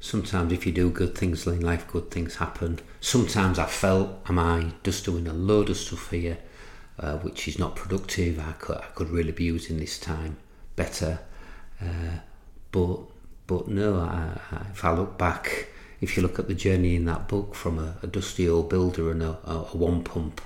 sometimes 0.00 0.52
if 0.52 0.66
you 0.66 0.72
do 0.72 0.90
good 0.90 1.14
things 1.14 1.46
in 1.46 1.60
life, 1.60 1.86
good 1.88 2.10
things 2.10 2.36
happen. 2.36 2.80
Sometimes 3.00 3.58
I 3.58 3.66
felt, 3.66 4.10
am 4.28 4.38
I 4.38 4.72
just 4.82 5.04
doing 5.04 5.26
a 5.26 5.32
load 5.32 5.70
of 5.70 5.76
stuff 5.76 6.10
here, 6.10 6.38
uh, 6.98 7.18
which 7.18 7.46
is 7.48 7.58
not 7.58 7.76
productive? 7.76 8.38
I 8.38 8.52
could, 8.52 8.78
I 8.78 8.86
could 8.94 9.10
really 9.10 9.32
be 9.32 9.44
using 9.44 9.78
this 9.78 9.98
time 9.98 10.36
better. 10.76 11.20
Uh, 11.80 12.18
but 12.72 13.00
but 13.46 13.68
no, 13.68 13.96
I, 13.96 14.38
I, 14.52 14.66
if 14.72 14.84
I 14.84 14.92
look 14.92 15.18
back, 15.18 15.68
if 16.00 16.16
you 16.16 16.22
look 16.22 16.38
at 16.38 16.48
the 16.48 16.54
journey 16.54 16.96
in 16.96 17.04
that 17.04 17.28
book 17.28 17.54
from 17.54 17.78
a, 17.78 17.96
a 18.02 18.06
dusty 18.06 18.48
old 18.48 18.70
builder 18.70 19.10
and 19.10 19.22
a, 19.22 19.36
a, 19.44 19.66
a 19.72 19.76
one 19.76 20.02
pump 20.02 20.40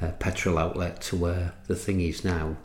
uh, 0.00 0.12
petrol 0.12 0.58
outlet 0.58 1.00
to 1.02 1.16
where 1.16 1.52
the 1.66 1.74
thing 1.74 2.00
is 2.00 2.24
now, 2.24 2.56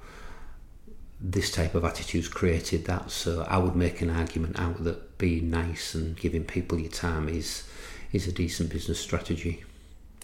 this 1.19 1.51
type 1.51 1.75
of 1.75 1.83
attitude's 1.83 2.27
created 2.27 2.85
that. 2.85 3.11
So 3.11 3.45
I 3.47 3.57
would 3.57 3.75
make 3.75 4.01
an 4.01 4.09
argument 4.09 4.59
out 4.59 4.83
that 4.83 5.17
being 5.17 5.49
nice 5.49 5.95
and 5.95 6.15
giving 6.15 6.43
people 6.43 6.79
your 6.79 6.91
time 6.91 7.29
is 7.29 7.63
is 8.11 8.27
a 8.27 8.31
decent 8.31 8.69
business 8.69 8.99
strategy. 8.99 9.63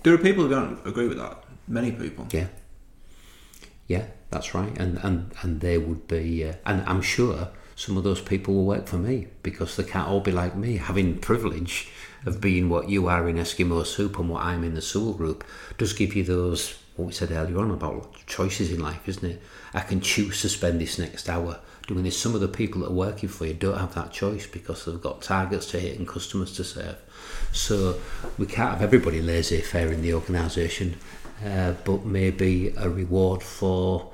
There 0.03 0.13
are 0.13 0.17
people 0.17 0.45
who 0.45 0.49
don't 0.49 0.85
agree 0.85 1.07
with 1.07 1.17
that. 1.17 1.43
Many 1.67 1.91
people. 1.91 2.27
Yeah. 2.31 2.47
Yeah, 3.87 4.05
that's 4.29 4.53
right. 4.53 4.77
And 4.77 4.97
and 5.03 5.31
and 5.41 5.59
they 5.59 5.77
would 5.77 6.07
be, 6.07 6.45
uh, 6.45 6.53
and 6.65 6.83
I'm 6.87 7.01
sure 7.01 7.49
some 7.75 7.97
of 7.97 8.03
those 8.03 8.21
people 8.21 8.53
will 8.53 8.65
work 8.65 8.87
for 8.87 8.97
me 8.97 9.27
because 9.43 9.75
they 9.75 9.83
can't 9.83 10.07
all 10.07 10.21
be 10.21 10.31
like 10.31 10.55
me. 10.55 10.77
Having 10.77 11.19
privilege 11.19 11.89
of 12.25 12.39
being 12.39 12.69
what 12.69 12.89
you 12.89 13.07
are 13.07 13.27
in 13.27 13.37
Eskimo 13.37 13.85
Soup 13.85 14.17
and 14.19 14.29
what 14.29 14.43
I'm 14.43 14.63
in 14.63 14.75
the 14.75 14.81
Sewell 14.81 15.13
Group 15.13 15.43
does 15.77 15.93
give 15.93 16.15
you 16.15 16.23
those 16.23 16.80
what 16.95 17.05
we 17.05 17.13
said 17.13 17.31
earlier 17.31 17.59
on 17.59 17.71
about 17.71 18.13
choices 18.27 18.71
in 18.71 18.79
life, 18.79 19.07
isn't 19.07 19.29
it? 19.29 19.41
I 19.73 19.81
can 19.81 20.01
choose 20.01 20.41
to 20.41 20.49
spend 20.49 20.79
this 20.79 20.99
next 20.99 21.29
hour 21.29 21.59
doing 21.87 22.03
this. 22.03 22.19
Some 22.19 22.35
of 22.35 22.41
the 22.41 22.47
people 22.47 22.81
that 22.81 22.89
are 22.89 22.93
working 22.93 23.29
for 23.29 23.45
you 23.45 23.53
don't 23.53 23.77
have 23.77 23.95
that 23.95 24.11
choice 24.11 24.45
because 24.45 24.85
they've 24.85 25.01
got 25.01 25.21
targets 25.21 25.67
to 25.67 25.79
hit 25.79 25.97
and 25.97 26.07
customers 26.07 26.55
to 26.57 26.63
serve. 26.63 26.97
So 27.51 27.99
we 28.37 28.45
can't 28.45 28.71
have 28.71 28.81
everybody 28.81 29.21
laissez 29.21 29.61
faire 29.61 29.91
in 29.91 30.01
the 30.01 30.13
organisation, 30.13 30.97
uh, 31.45 31.73
but 31.85 32.05
maybe 32.05 32.73
a 32.77 32.89
reward 32.89 33.41
for 33.41 34.11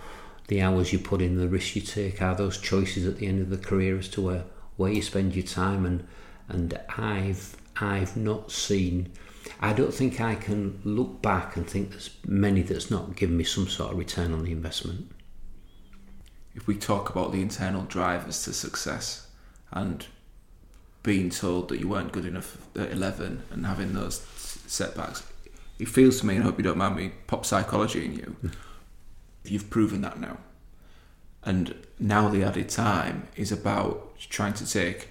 the 0.48 0.62
hours 0.62 0.94
you 0.94 1.00
put 1.00 1.22
in, 1.22 1.38
the 1.38 1.48
risks 1.48 1.76
you 1.76 1.82
take, 1.82 2.22
are 2.22 2.36
those 2.36 2.58
choices 2.58 3.06
at 3.06 3.18
the 3.18 3.28
end 3.28 3.42
of 3.42 3.50
the 3.50 3.58
career 3.58 3.98
as 3.98 4.08
to 4.10 4.22
where, 4.22 4.44
where 4.78 4.92
you 4.92 5.02
spend 5.02 5.36
your 5.36 5.46
time. 5.46 5.86
And 5.86 6.08
and 6.50 6.80
I've 6.98 7.56
I've 7.80 8.18
not 8.18 8.52
seen. 8.52 9.12
I 9.60 9.74
don't 9.74 9.94
think 9.94 10.22
I 10.22 10.36
can 10.36 10.80
look 10.84 11.22
back 11.22 11.58
and 11.58 11.68
think 11.68 11.92
there's 11.92 12.12
many 12.26 12.62
that's 12.62 12.92
not 12.92 13.16
given 13.16 13.38
me 13.38 13.44
some 13.44 13.68
sort 13.68 13.92
of 13.92 13.98
return 13.98 14.34
on 14.34 14.44
the 14.44 14.52
investment. 14.52 15.12
If 16.54 16.68
we 16.68 16.76
talk 16.76 17.10
about 17.10 17.32
the 17.32 17.42
internal 17.42 17.84
drivers 17.84 18.44
to 18.44 18.54
success 18.54 19.28
and 19.72 20.06
being 21.04 21.30
told 21.30 21.70
that 21.70 21.80
you 21.80 21.88
weren't 21.88 22.12
good 22.12 22.26
enough 22.26 22.58
at 22.76 22.92
11 22.92 23.44
and 23.52 23.66
having 23.66 23.94
those 23.94 24.22
setbacks, 24.68 25.24
it 25.80 25.88
feels 25.88 26.20
to 26.20 26.26
me, 26.26 26.36
and 26.36 26.44
I 26.44 26.48
hope 26.48 26.58
you 26.58 26.64
don't 26.64 26.78
mind 26.78 26.96
me, 26.96 27.12
pop 27.28 27.46
psychology 27.46 28.06
in 28.06 28.16
you. 28.16 28.36
You've 29.44 29.70
proven 29.70 30.02
that 30.02 30.20
now. 30.20 30.38
And 31.44 31.76
now 32.00 32.30
the 32.30 32.44
added 32.44 32.70
time 32.70 33.28
is 33.36 33.52
about 33.52 34.20
trying 34.20 34.54
to 34.56 34.70
take 34.70 35.10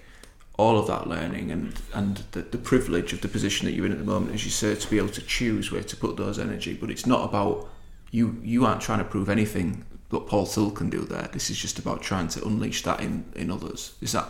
all 0.57 0.77
of 0.79 0.87
that 0.87 1.07
learning 1.07 1.51
and, 1.51 1.73
and 1.93 2.17
the, 2.31 2.41
the 2.41 2.57
privilege 2.57 3.13
of 3.13 3.21
the 3.21 3.27
position 3.27 3.65
that 3.67 3.73
you're 3.73 3.85
in 3.85 3.91
at 3.91 3.99
the 3.99 4.03
moment, 4.03 4.33
as 4.33 4.43
you 4.43 4.49
say, 4.51 4.73
to 4.73 4.89
be 4.89 4.97
able 4.97 5.09
to 5.09 5.21
choose 5.21 5.71
where 5.71 5.83
to 5.83 5.95
put 5.95 6.17
those 6.17 6.39
energy. 6.39 6.73
But 6.73 6.89
it's 6.89 7.05
not 7.05 7.23
about 7.29 7.69
you 8.11 8.39
you 8.43 8.65
aren't 8.65 8.81
trying 8.81 8.99
to 8.99 9.05
prove 9.05 9.29
anything 9.29 9.85
that 10.09 10.25
Paul 10.27 10.45
Thill 10.45 10.71
can 10.71 10.89
do 10.89 11.01
there. 11.01 11.29
This 11.33 11.49
is 11.49 11.57
just 11.57 11.77
about 11.79 12.01
trying 12.01 12.29
to 12.29 12.43
unleash 12.45 12.81
that 12.83 13.01
in, 13.01 13.25
in 13.35 13.51
others. 13.51 13.93
Is 14.01 14.13
that 14.13 14.27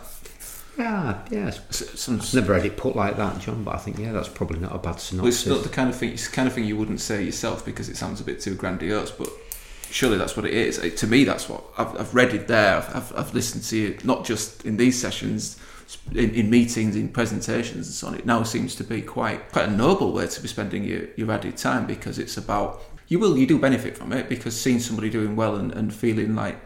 Yeah, 0.76 1.18
yes. 1.30 1.60
some, 2.00 2.20
I've 2.20 2.34
never 2.34 2.54
had 2.54 2.66
it 2.66 2.76
put 2.76 2.94
like 2.96 3.16
that, 3.16 3.38
John, 3.40 3.62
but 3.64 3.74
I 3.76 3.78
think, 3.78 3.98
yeah, 3.98 4.12
that's 4.12 4.28
probably 4.28 4.58
not 4.58 4.74
a 4.74 4.78
bad 4.78 5.00
synopsis. 5.00 5.42
it's 5.42 5.46
not 5.46 5.62
the 5.62 5.68
kind 5.68 5.88
of 5.88 5.96
thing. 5.96 6.10
It's 6.12 6.28
the 6.28 6.34
kind 6.34 6.48
of 6.48 6.52
thing 6.54 6.64
you 6.64 6.76
wouldn't 6.76 7.00
say 7.00 7.22
yourself 7.24 7.64
because 7.64 7.88
it 7.88 7.96
sounds 7.96 8.20
a 8.20 8.24
bit 8.24 8.40
too 8.40 8.54
grandiose. 8.54 9.12
But 9.12 9.30
surely 9.90 10.18
that's 10.18 10.36
what 10.36 10.44
it 10.44 10.52
is. 10.54 10.78
It- 10.78 10.96
to 10.98 11.06
me, 11.06 11.22
that's 11.24 11.48
what 11.48 11.62
I've, 11.78 11.98
I've 12.00 12.14
read 12.14 12.34
it 12.34 12.48
there. 12.48 12.76
I've, 12.78 12.94
I've, 12.96 13.16
I've 13.16 13.34
listened 13.34 13.62
to 13.64 13.76
you 13.76 13.98
not 14.04 14.24
just 14.24 14.64
in 14.66 14.76
these 14.76 15.00
sessions, 15.00 15.58
in, 16.12 16.30
in 16.30 16.50
meetings, 16.50 16.96
in 16.96 17.08
presentations, 17.08 17.86
and 17.86 17.94
so 17.94 18.08
on. 18.08 18.14
It 18.14 18.26
now 18.26 18.42
seems 18.42 18.74
to 18.76 18.84
be 18.84 19.02
quite 19.02 19.50
quite 19.52 19.68
a 19.68 19.70
noble 19.70 20.12
way 20.12 20.26
to 20.26 20.40
be 20.40 20.48
spending 20.48 20.84
your, 20.84 21.04
your 21.16 21.30
added 21.30 21.56
time 21.56 21.86
because 21.86 22.18
it's 22.18 22.36
about 22.36 22.82
you 23.08 23.18
will 23.18 23.36
you 23.38 23.46
do 23.46 23.58
benefit 23.58 23.96
from 23.96 24.12
it 24.12 24.28
because 24.28 24.58
seeing 24.58 24.78
somebody 24.78 25.08
doing 25.08 25.34
well 25.34 25.56
and, 25.56 25.72
and 25.72 25.94
feeling 25.94 26.34
like 26.34 26.56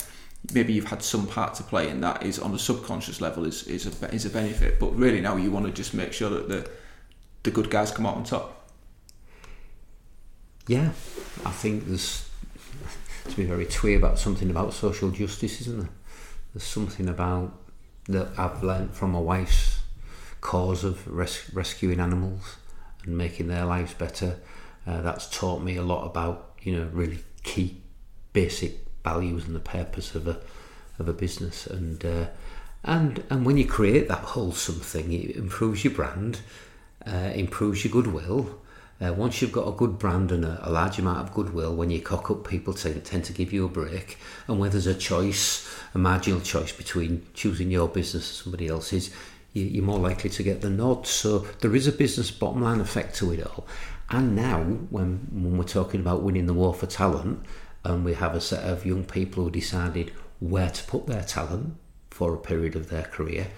maybe 0.53 0.73
you've 0.73 0.89
had 0.89 1.03
some 1.03 1.27
part 1.27 1.55
to 1.55 1.63
play 1.63 1.89
in 1.89 2.01
that 2.01 2.23
is 2.25 2.39
on 2.39 2.53
a 2.55 2.59
subconscious 2.59 3.21
level 3.21 3.47
is 3.47 3.65
is 3.69 3.87
a, 3.87 4.15
is 4.15 4.27
a 4.27 4.31
benefit. 4.31 4.81
But 4.81 4.97
really 4.97 5.21
now 5.21 5.37
you 5.37 5.51
want 5.51 5.67
to 5.67 5.73
just 5.73 5.95
make 5.95 6.13
sure 6.13 6.31
that 6.31 6.49
the 6.49 6.69
the 7.45 7.51
good 7.51 7.71
guys 7.71 7.91
come 7.91 8.07
out 8.07 8.17
on 8.17 8.25
top. 8.25 8.71
Yeah, 10.67 10.91
I 11.45 11.51
think 11.51 11.87
there's 11.87 12.29
to 13.29 13.37
be 13.37 13.45
very 13.45 13.67
twee 13.67 13.95
about 13.95 14.19
something 14.19 14.51
about 14.51 14.73
social 14.75 15.11
justice, 15.11 15.61
isn't 15.63 15.79
there? 15.79 15.91
There's 16.55 16.65
something 16.65 17.09
about 17.09 17.62
that 18.09 18.29
I've 18.37 18.63
learnt 18.63 18.95
from 18.95 19.13
my 19.13 19.21
wife's 19.21 19.81
cause 20.41 20.85
of 20.85 21.07
res- 21.07 21.51
rescuing 21.53 22.01
animals 22.01 22.57
and 23.05 23.17
making 23.17 23.49
their 23.49 23.65
lives 23.65 23.95
better. 23.95 24.39
Uh, 24.87 25.01
that's 25.03 25.29
taught 25.29 25.63
me 25.63 25.77
a 25.77 25.83
lot 25.83 26.05
about 26.05 26.55
you 26.63 26.77
know 26.77 26.89
really 26.93 27.21
key 27.43 27.81
basic 28.33 28.79
values 29.05 29.47
and 29.47 29.55
the 29.55 29.61
purpose 29.61 30.15
of 30.15 30.27
a 30.27 30.41
of 30.99 31.09
a 31.09 31.13
business 31.13 31.67
and 31.67 32.05
uh, 32.05 32.27
and 32.85 33.23
and 33.31 33.47
when 33.47 33.57
you 33.57 33.67
create 33.67 34.09
that 34.09 34.19
wholesome 34.19 34.81
thing, 34.81 35.13
it 35.13 35.37
improves 35.37 35.85
your 35.85 35.93
brand, 35.93 36.41
uh, 37.07 37.31
improves 37.35 37.85
your 37.85 37.93
goodwill. 37.93 38.61
Uh, 39.03 39.13
once 39.13 39.43
you've 39.43 39.53
got 39.53 39.67
a 39.67 39.73
good 39.73 39.99
brand 39.99 40.31
and 40.31 40.45
a, 40.45 40.61
a 40.63 40.71
large 40.71 40.99
amount 40.99 41.19
of 41.19 41.35
goodwill, 41.35 41.75
when 41.75 41.91
you 41.91 42.01
cock 42.01 42.31
up, 42.31 42.47
people 42.47 42.73
tend, 42.73 43.05
tend 43.05 43.25
to 43.25 43.33
give 43.33 43.53
you 43.53 43.65
a 43.65 43.69
break. 43.69 44.17
And 44.47 44.61
where 44.61 44.71
there's 44.71 44.87
a 44.87 44.95
choice, 44.95 45.69
a 45.95 45.99
marginal 45.99 46.41
choice 46.41 46.71
between 46.73 47.27
choosing 47.35 47.71
your 47.71 47.89
business 47.89 48.31
or 48.31 48.45
somebody 48.45 48.69
else's, 48.69 49.11
you, 49.55 49.65
you're 49.65 49.85
more 49.85 49.99
likely 49.99 50.31
to 50.31 50.43
get 50.45 50.61
the 50.61 50.71
nod. 50.71 51.07
So 51.07 51.41
there 51.61 51.75
is 51.75 51.89
a 51.89 51.93
business 51.93 52.31
bottom 52.31 52.63
line 52.63 52.81
effect 52.81 53.17
to 53.17 53.33
it 53.33 53.45
all. 53.45 53.67
And 54.11 54.37
now, 54.37 54.63
when, 54.63 55.27
when 55.33 55.57
we're 55.57 55.65
talking 55.65 56.01
about 56.01 56.23
winning 56.23 56.47
the 56.47 56.55
war 56.55 56.73
for 56.73 56.87
talent, 56.87 57.45
and 57.85 58.05
we 58.05 58.15
have 58.15 58.37
a 58.37 58.41
set 58.41 58.63
of 58.63 58.87
young 58.87 59.05
people 59.05 59.43
who 59.43 59.51
decided 59.51 60.13
where 60.39 60.71
to 60.71 60.85
put 60.85 61.09
their 61.09 61.25
talent 61.25 61.75
for 62.11 62.35
a 62.35 62.39
period 62.39 62.77
of 62.77 62.89
their 62.89 63.03
career, 63.03 63.49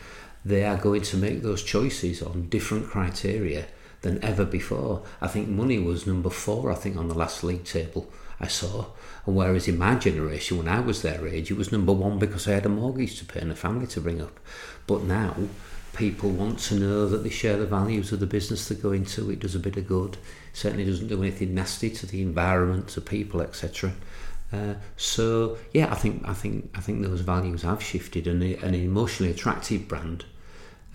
they 0.42 0.64
are 0.64 0.78
going 0.78 1.02
to 1.02 1.16
make 1.18 1.42
those 1.42 1.62
choices 1.62 2.22
on 2.22 2.48
different 2.48 2.86
criteria 2.86 3.66
than 4.04 4.22
ever 4.22 4.44
before. 4.44 5.02
I 5.20 5.28
think 5.28 5.48
money 5.48 5.78
was 5.78 6.06
number 6.06 6.30
four, 6.30 6.70
I 6.70 6.74
think, 6.74 6.96
on 6.96 7.08
the 7.08 7.14
last 7.14 7.42
league 7.42 7.64
table 7.64 8.10
I 8.38 8.48
saw. 8.48 8.86
And 9.26 9.34
whereas 9.34 9.66
in 9.66 9.78
my 9.78 9.94
generation, 9.94 10.58
when 10.58 10.68
I 10.68 10.80
was 10.80 11.00
their 11.00 11.26
age, 11.26 11.50
it 11.50 11.56
was 11.56 11.72
number 11.72 11.92
one 11.92 12.18
because 12.18 12.46
I 12.46 12.52
had 12.52 12.66
a 12.66 12.68
mortgage 12.68 13.18
to 13.18 13.24
pay 13.24 13.40
and 13.40 13.50
a 13.50 13.56
family 13.56 13.86
to 13.88 14.00
bring 14.02 14.20
up. 14.20 14.38
But 14.86 15.04
now, 15.04 15.34
people 15.94 16.30
want 16.30 16.58
to 16.58 16.74
know 16.74 17.08
that 17.08 17.24
they 17.24 17.30
share 17.30 17.56
the 17.56 17.66
values 17.66 18.12
of 18.12 18.20
the 18.20 18.26
business 18.26 18.68
they 18.68 18.74
go 18.74 18.92
into. 18.92 19.30
It 19.30 19.40
does 19.40 19.54
a 19.54 19.58
bit 19.58 19.78
of 19.78 19.88
good. 19.88 20.18
Certainly 20.52 20.84
doesn't 20.84 21.08
do 21.08 21.22
anything 21.22 21.54
nasty 21.54 21.88
to 21.90 22.06
the 22.06 22.20
environment, 22.20 22.88
to 22.88 23.00
people, 23.00 23.40
etc. 23.40 23.94
Uh, 24.52 24.74
so 24.98 25.56
yeah, 25.72 25.90
I 25.90 25.94
think 25.94 26.28
I 26.28 26.34
think 26.34 26.70
I 26.74 26.80
think 26.80 27.02
those 27.02 27.22
values 27.22 27.62
have 27.62 27.82
shifted, 27.82 28.26
and 28.26 28.42
an 28.42 28.74
emotionally 28.74 29.32
attractive 29.32 29.88
brand 29.88 30.26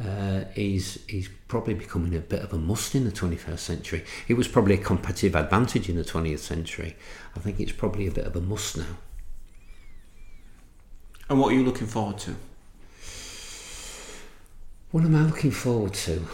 uh, 0.04 0.46
is 0.56 1.00
is 1.08 1.30
probably 1.48 1.74
becoming 1.74 2.16
a 2.16 2.20
bit 2.20 2.42
of 2.42 2.54
a 2.54 2.58
must 2.58 2.96
in 2.96 3.06
the 3.06 3.12
21st 3.12 3.60
century. 3.60 4.06
It 4.28 4.36
was 4.36 4.48
probably 4.48 4.76
a 4.76 4.78
competitive 4.78 5.36
advantage 5.36 5.90
in 5.90 5.96
the 5.96 6.04
20th 6.04 6.40
century. 6.40 6.96
I 7.36 7.40
think 7.40 7.60
it's 7.60 7.72
probably 7.72 8.08
a 8.08 8.12
bit 8.12 8.26
of 8.26 8.36
a 8.36 8.42
must 8.42 8.78
now. 8.78 8.98
And 11.30 11.40
what 11.40 11.52
are 11.52 11.56
you 11.56 11.64
looking 11.64 11.88
forward 11.88 12.18
to? 12.20 12.36
What 14.92 15.04
am 15.04 15.16
I 15.16 15.22
looking 15.24 15.52
forward 15.52 15.94
to? 15.94 16.26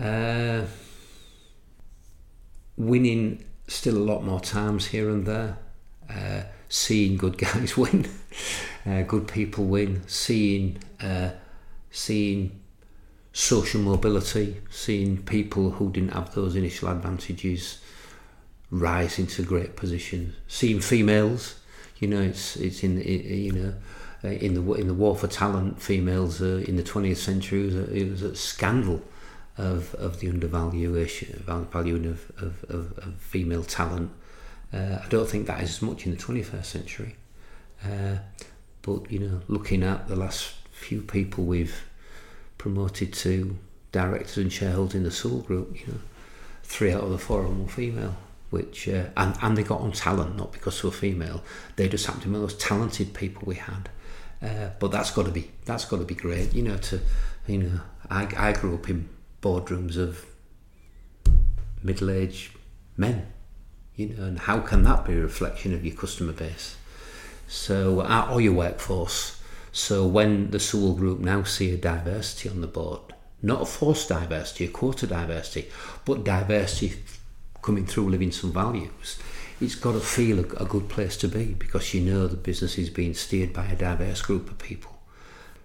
Uh, 0.00 0.66
winning 2.76 3.44
still 3.66 3.96
a 3.96 4.04
lot 4.04 4.22
more 4.22 4.40
times 4.40 4.86
here 4.86 5.10
and 5.10 5.26
there. 5.26 5.58
Uh, 6.08 6.42
seeing 6.68 7.16
good 7.16 7.38
guys 7.38 7.76
win, 7.76 8.08
uh, 8.86 9.02
good 9.02 9.26
people 9.26 9.64
win. 9.64 10.02
Seeing 10.06 10.78
uh, 11.00 11.30
seeing 11.90 12.60
social 13.38 13.80
mobility, 13.80 14.56
seeing 14.68 15.16
people 15.22 15.70
who 15.70 15.92
didn't 15.92 16.12
have 16.12 16.34
those 16.34 16.56
initial 16.56 16.88
advantages 16.88 17.80
rise 18.72 19.16
into 19.20 19.44
great 19.44 19.76
positions. 19.76 20.34
Seeing 20.48 20.80
females, 20.80 21.60
you 22.00 22.08
know, 22.08 22.20
it's 22.20 22.56
it's 22.56 22.82
in 22.82 23.00
you 23.00 23.52
know. 23.52 23.74
Uh, 24.24 24.30
in 24.30 24.54
the 24.54 24.72
in 24.72 24.88
the 24.88 24.94
war 24.94 25.14
for 25.14 25.28
talent, 25.28 25.80
females 25.80 26.42
uh, 26.42 26.64
in 26.66 26.74
the 26.74 26.82
20th 26.82 27.18
century 27.18 27.62
was 27.66 27.76
a, 27.76 27.94
it 27.94 28.10
was 28.10 28.22
a 28.22 28.34
scandal 28.34 29.00
of 29.56 29.94
of 29.94 30.18
the 30.18 30.28
undervaluation 30.28 31.40
val- 31.46 31.68
valuing 31.70 32.04
of, 32.04 32.32
of, 32.38 32.64
of, 32.68 32.98
of 32.98 33.14
female 33.20 33.62
talent. 33.62 34.10
Uh, 34.72 34.98
I 35.04 35.06
don't 35.08 35.28
think 35.28 35.46
that 35.46 35.62
is 35.62 35.70
as 35.70 35.82
much 35.82 36.04
in 36.04 36.10
the 36.10 36.18
21st 36.18 36.64
century. 36.64 37.14
Uh, 37.84 38.16
but 38.82 39.08
you 39.08 39.20
know, 39.20 39.40
looking 39.46 39.84
at 39.84 40.08
the 40.08 40.16
last 40.16 40.54
few 40.72 41.00
people 41.00 41.44
we've 41.44 41.87
promoted 42.58 43.12
to 43.14 43.56
directors 43.92 44.36
and 44.36 44.52
shareholders 44.52 44.94
in 44.94 45.04
the 45.04 45.10
Sewell 45.10 45.40
Group. 45.40 45.80
You 45.80 45.94
know, 45.94 46.00
three 46.62 46.92
out 46.92 47.04
of 47.04 47.10
the 47.10 47.18
four 47.18 47.42
of 47.42 47.48
them 47.48 47.62
were 47.62 47.70
female, 47.70 48.16
which 48.50 48.88
uh, 48.88 49.06
and 49.16 49.36
and 49.40 49.56
they 49.56 49.62
got 49.62 49.80
on 49.80 49.92
talent, 49.92 50.36
not 50.36 50.52
because 50.52 50.82
they 50.82 50.88
were 50.88 50.92
female. 50.92 51.42
They 51.76 51.88
just 51.88 52.06
happened 52.06 52.22
to 52.24 52.28
be 52.28 52.34
the 52.34 52.40
most 52.40 52.60
talented 52.60 53.14
people 53.14 53.44
we 53.46 53.56
had. 53.56 53.88
Uh, 54.42 54.70
but 54.78 54.90
that's 54.90 55.10
got 55.10 55.24
to 55.26 55.32
be 55.32 55.50
that's 55.64 55.84
got 55.84 55.98
to 55.98 56.04
be 56.04 56.14
great, 56.14 56.52
you 56.54 56.62
know. 56.62 56.76
To 56.76 57.00
you 57.46 57.58
know, 57.58 57.80
I 58.10 58.28
I 58.36 58.52
grew 58.52 58.74
up 58.74 58.88
in 58.88 59.08
boardrooms 59.42 59.96
of 59.96 60.24
middle-aged 61.82 62.50
men, 62.96 63.26
you 63.94 64.08
know, 64.08 64.24
and 64.24 64.38
how 64.38 64.58
can 64.60 64.82
that 64.82 65.04
be 65.04 65.14
a 65.14 65.20
reflection 65.20 65.72
of 65.74 65.84
your 65.84 65.94
customer 65.94 66.32
base? 66.32 66.76
So 67.46 68.00
uh, 68.00 68.28
or 68.30 68.40
your 68.40 68.52
workforce. 68.52 69.37
So 69.72 70.06
when 70.06 70.50
the 70.50 70.60
Sewell 70.60 70.94
Group 70.94 71.20
now 71.20 71.42
see 71.42 71.72
a 71.72 71.76
diversity 71.76 72.48
on 72.48 72.60
the 72.60 72.66
board, 72.66 73.00
not 73.42 73.62
a 73.62 73.66
forced 73.66 74.08
diversity, 74.08 74.64
a 74.64 74.68
quota 74.68 75.06
diversity, 75.06 75.70
but 76.04 76.24
diversity 76.24 77.00
coming 77.62 77.86
through 77.86 78.10
living 78.10 78.32
some 78.32 78.52
values, 78.52 79.18
it's 79.60 79.74
got 79.74 79.92
to 79.92 80.00
feel 80.00 80.38
a, 80.38 80.62
a 80.62 80.64
good 80.64 80.88
place 80.88 81.16
to 81.18 81.28
be 81.28 81.54
because 81.54 81.92
you 81.92 82.00
know 82.00 82.26
the 82.26 82.36
business 82.36 82.78
is 82.78 82.90
being 82.90 83.14
steered 83.14 83.52
by 83.52 83.66
a 83.66 83.76
diverse 83.76 84.22
group 84.22 84.50
of 84.50 84.58
people. 84.58 84.98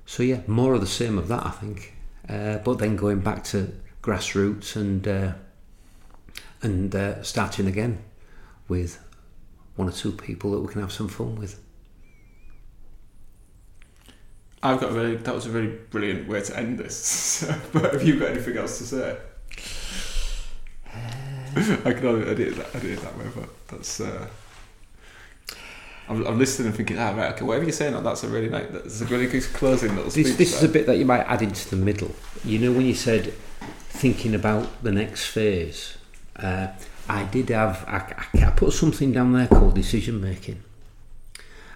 So 0.05 0.23
yeah, 0.23 0.41
more 0.47 0.73
of 0.73 0.81
the 0.81 0.87
same 0.87 1.17
of 1.17 1.27
that, 1.29 1.45
I 1.45 1.51
think. 1.51 1.93
Uh, 2.27 2.57
but 2.57 2.79
then 2.79 2.95
going 2.95 3.19
back 3.19 3.43
to 3.45 3.73
grassroots 4.01 4.75
and 4.75 5.07
uh, 5.07 5.33
and 6.61 6.95
uh, 6.95 7.21
starting 7.23 7.67
again 7.67 8.03
with 8.67 8.99
one 9.75 9.89
or 9.89 9.91
two 9.91 10.11
people 10.11 10.51
that 10.51 10.59
we 10.59 10.71
can 10.71 10.81
have 10.81 10.91
some 10.91 11.07
fun 11.07 11.35
with. 11.35 11.59
I've 14.63 14.79
got 14.79 14.91
a 14.91 14.93
really 14.93 15.17
that 15.17 15.35
was 15.35 15.45
a 15.45 15.49
really 15.49 15.67
brilliant 15.91 16.27
way 16.27 16.41
to 16.41 16.57
end 16.57 16.79
this. 16.79 17.43
but 17.73 17.93
have 17.93 18.03
you 18.03 18.17
got 18.17 18.31
anything 18.31 18.57
else 18.57 18.77
to 18.77 18.85
say? 18.85 19.17
I 21.85 21.93
can 21.93 22.07
only 22.07 22.27
edit 22.27 22.55
that, 22.55 22.73
edit 22.73 22.91
it 22.91 23.01
that 23.01 23.17
way, 23.17 23.25
but 23.35 23.49
that's. 23.67 23.99
Uh, 23.99 24.27
I'm, 26.09 26.25
I'm 26.25 26.39
listening 26.39 26.67
and 26.67 26.75
thinking, 26.75 26.97
ah, 26.97 27.11
right, 27.11 27.33
okay, 27.33 27.45
whatever 27.45 27.65
you're 27.65 27.73
saying, 27.73 28.01
that's 28.03 28.23
a 28.23 28.27
really 28.27 28.49
nice, 28.49 28.67
that's 28.71 29.01
a 29.01 29.05
really 29.05 29.27
good 29.27 29.43
closing 29.53 29.95
little 29.95 30.11
speech. 30.11 30.27
This, 30.27 30.37
this 30.37 30.55
is 30.57 30.63
a 30.63 30.69
bit 30.69 30.85
that 30.87 30.97
you 30.97 31.05
might 31.05 31.21
add 31.21 31.41
into 31.41 31.69
the 31.69 31.77
middle. 31.77 32.11
You 32.43 32.59
know, 32.59 32.71
when 32.71 32.85
you 32.85 32.93
said 32.93 33.33
thinking 33.89 34.35
about 34.35 34.83
the 34.83 34.91
next 34.91 35.27
phase, 35.27 35.97
uh, 36.35 36.67
I 37.07 37.23
did 37.25 37.49
have, 37.49 37.85
I, 37.87 38.45
I 38.45 38.49
put 38.51 38.73
something 38.73 39.13
down 39.13 39.31
there 39.33 39.47
called 39.47 39.75
decision 39.75 40.19
making. 40.19 40.61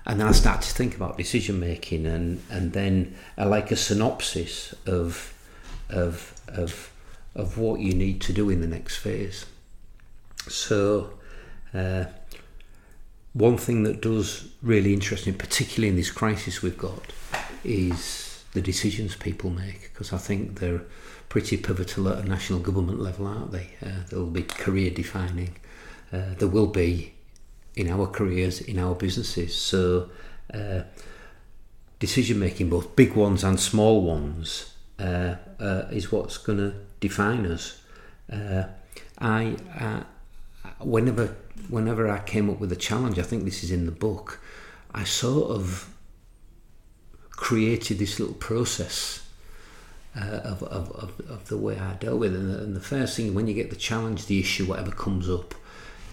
And 0.08 0.22
then 0.22 0.28
I 0.28 0.32
start 0.32 0.62
to 0.62 0.74
think 0.74 0.96
about 0.96 1.18
decision 1.18 1.60
making 1.60 2.06
and, 2.06 2.42
and 2.50 2.72
then 2.72 3.16
uh, 3.38 3.46
like 3.48 3.72
a 3.72 3.76
synopsis 3.76 4.74
of, 4.86 5.34
of, 5.90 6.34
of, 6.48 6.92
of 7.36 7.58
what 7.58 7.82
you 7.82 7.94
need 7.94 8.22
to 8.22 8.34
do 8.34 8.50
in 8.50 8.62
the 8.62 8.68
next 8.68 8.96
phase. 8.96 9.46
So, 10.48 11.12
uh, 11.74 12.06
one 13.34 13.58
thing 13.58 13.84
that 13.84 14.02
does 14.02 14.48
really 14.64 14.94
interesting, 14.94 15.34
particularly 15.34 15.90
in 15.90 15.98
this 15.98 16.10
crisis 16.10 16.62
we've 16.62 16.78
got, 16.78 17.12
is 17.66 18.42
the 18.54 18.62
decisions 18.62 19.14
people 19.18 19.50
make 19.50 19.92
because 19.92 20.14
I 20.14 20.18
think 20.18 20.60
they're 20.62 20.84
pretty 21.28 21.58
pivotal 21.58 22.08
at 22.08 22.24
a 22.24 22.28
national 22.28 22.60
government 22.60 23.02
level, 23.02 23.28
aren't 23.28 23.52
they? 23.52 23.72
Uh, 23.86 24.04
they'll 24.10 24.26
be 24.26 24.44
career 24.44 24.90
defining. 24.90 25.58
Uh, 26.14 26.34
there 26.38 26.48
will 26.48 26.68
be 26.68 27.14
in 27.78 27.90
our 27.90 28.08
careers, 28.08 28.62
in 28.62 28.80
our 28.80 28.96
businesses. 28.96 29.56
So, 29.56 30.10
uh, 30.54 30.82
decision 32.00 32.40
making, 32.40 32.70
both 32.70 32.96
big 32.96 33.14
ones 33.16 33.44
and 33.44 33.60
small 33.60 34.02
ones, 34.02 34.74
uh, 35.00 35.36
uh, 35.60 35.84
is 35.92 36.12
what's 36.12 36.38
going 36.38 36.58
to 36.58 36.74
define 37.00 37.46
us. 37.46 37.82
Uh, 38.32 38.63
I, 39.20 39.56
whenever, 40.80 41.36
whenever 41.70 42.10
I 42.10 42.20
came 42.20 42.50
up 42.50 42.60
with 42.60 42.72
a 42.72 42.76
challenge, 42.76 43.20
I 43.20 43.24
think 43.24 43.46
this 43.46 43.63
is 43.63 43.72
in 43.72 43.86
the 43.86 43.92
book. 43.92 44.40
I 44.94 45.04
sort 45.04 45.52
of 45.52 45.90
created 47.30 48.00
this 48.00 48.20
little 48.20 48.36
process 48.36 49.28
uh, 50.16 50.42
of, 50.44 50.63
of, 50.63 50.92
of, 50.92 51.20
of 51.30 51.48
the 51.48 51.58
way 51.58 51.78
I 51.78 51.94
dealt 51.94 52.20
with 52.20 52.34
it. 52.34 52.40
And 52.40 52.50
the, 52.52 52.60
and 52.60 52.76
the 52.76 52.82
first 52.82 53.16
thing, 53.16 53.34
when 53.36 53.48
you 53.48 53.54
get 53.54 53.70
the 53.70 53.76
challenge, 53.76 54.26
the 54.26 54.40
issue, 54.40 54.66
whatever 54.66 54.92
comes 54.92 55.30
up, 55.30 55.54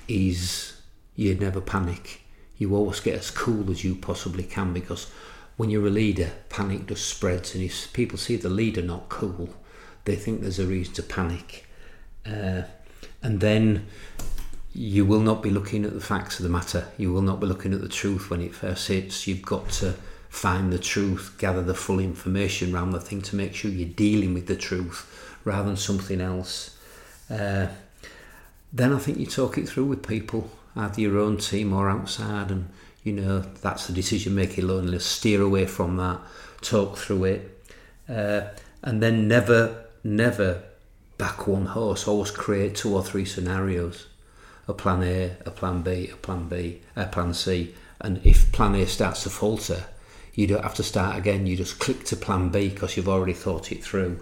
is 0.07 0.74
you 1.17 1.35
never 1.35 1.61
panic. 1.61 2.23
You 2.59 2.75
always 2.75 3.01
get 3.01 3.19
as 3.19 3.31
cool 3.31 3.71
as 3.71 3.85
you 3.85 3.95
possibly 3.95 4.45
can 4.45 4.73
because 4.73 5.11
when 5.57 5.71
you're 5.71 5.87
a 5.87 5.91
leader, 5.91 6.33
panic 6.49 6.87
just 6.87 7.07
spreads. 7.09 7.55
And 7.55 7.63
if 7.63 7.93
people 7.93 8.19
see 8.19 8.37
the 8.37 8.49
leader 8.49 8.83
not 8.83 9.09
cool, 9.09 9.51
they 10.05 10.17
think 10.17 10.41
there's 10.41 10.59
a 10.59 10.67
reason 10.67 10.95
to 10.95 11.03
panic. 11.03 11.67
Uh, 12.27 12.63
and 13.23 13.41
then 13.41 13.87
you 14.73 15.05
will 15.05 15.21
not 15.21 15.43
be 15.43 15.51
looking 15.51 15.85
at 15.85 15.95
the 15.95 16.01
facts 16.01 16.39
of 16.39 16.43
the 16.43 16.49
matter. 16.49 16.89
You 16.99 17.13
will 17.13 17.23
not 17.23 17.41
be 17.41 17.47
looking 17.47 17.73
at 17.73 17.81
the 17.81 17.89
truth 17.89 18.31
when 18.31 18.41
it 18.41 18.55
first 18.55 18.89
hits. 18.89 19.27
You've 19.27 19.43
got 19.43 19.71
to 19.71 19.95
find 20.29 20.73
the 20.73 20.79
truth, 20.79 21.37
gather 21.39 21.63
the 21.63 21.75
full 21.75 22.01
information 22.01 22.75
around 22.75 22.91
the 22.91 23.01
thing 23.01 23.23
to 23.23 23.37
make 23.37 23.55
sure 23.55 23.71
you're 23.71 23.89
dealing 23.89 24.35
with 24.35 24.49
the 24.49 24.57
truth 24.57 25.39
rather 25.45 25.69
than 25.69 25.77
something 25.77 26.21
else. 26.21 26.77
Uh, 27.31 27.69
then 28.73 28.93
I 28.93 28.99
think 28.99 29.19
you 29.19 29.27
talk 29.27 29.57
it 29.57 29.69
through 29.69 29.85
with 29.85 30.07
people, 30.07 30.51
either 30.77 31.01
your 31.01 31.19
own 31.19 31.39
team 31.39 31.73
or 31.73 31.89
outside, 31.89 32.51
and 32.51 32.69
you 33.03 33.13
know 33.13 33.41
that's 33.41 33.87
the 33.87 33.93
decision 33.93 34.35
making 34.35 34.67
loneliness. 34.67 35.07
Steer 35.07 35.43
away 35.43 35.67
from 35.67 35.97
that, 35.97 36.21
talk 36.61 36.97
through 36.97 37.25
it, 37.25 37.67
uh, 38.09 38.43
and 38.83 39.03
then 39.03 39.29
never, 39.29 39.87
never 40.03 40.63
back 41.19 41.47
one 41.47 41.67
horse. 41.67 42.09
Always 42.09 42.31
create 42.31 42.75
two 42.75 42.95
or 42.95 43.03
three 43.03 43.25
scenarios: 43.25 44.07
a 44.69 44.75
plan 44.75 45.03
A, 45.03 45.37
a 45.47 45.51
plan 45.51 45.83
B, 45.83 46.11
a 46.13 46.17
plan 46.17 46.49
B, 46.49 46.81
a 46.97 47.07
plan 47.07 47.35
C. 47.35 47.75
And 48.01 48.21
if 48.25 48.53
plan 48.53 48.75
A 48.75 48.87
starts 48.87 49.23
to 49.23 49.31
falter, 49.31 49.85
you 50.35 50.47
don't 50.47 50.63
have 50.63 50.75
to 50.75 50.83
start 50.83 51.17
again. 51.17 51.47
You 51.47 51.57
just 51.57 51.79
click 51.79 52.05
to 52.07 52.17
plan 52.17 52.51
B 52.51 52.69
because 52.69 52.97
you've 52.97 53.09
already 53.09 53.33
thought 53.33 53.73
it 53.73 53.83
through. 53.83 54.21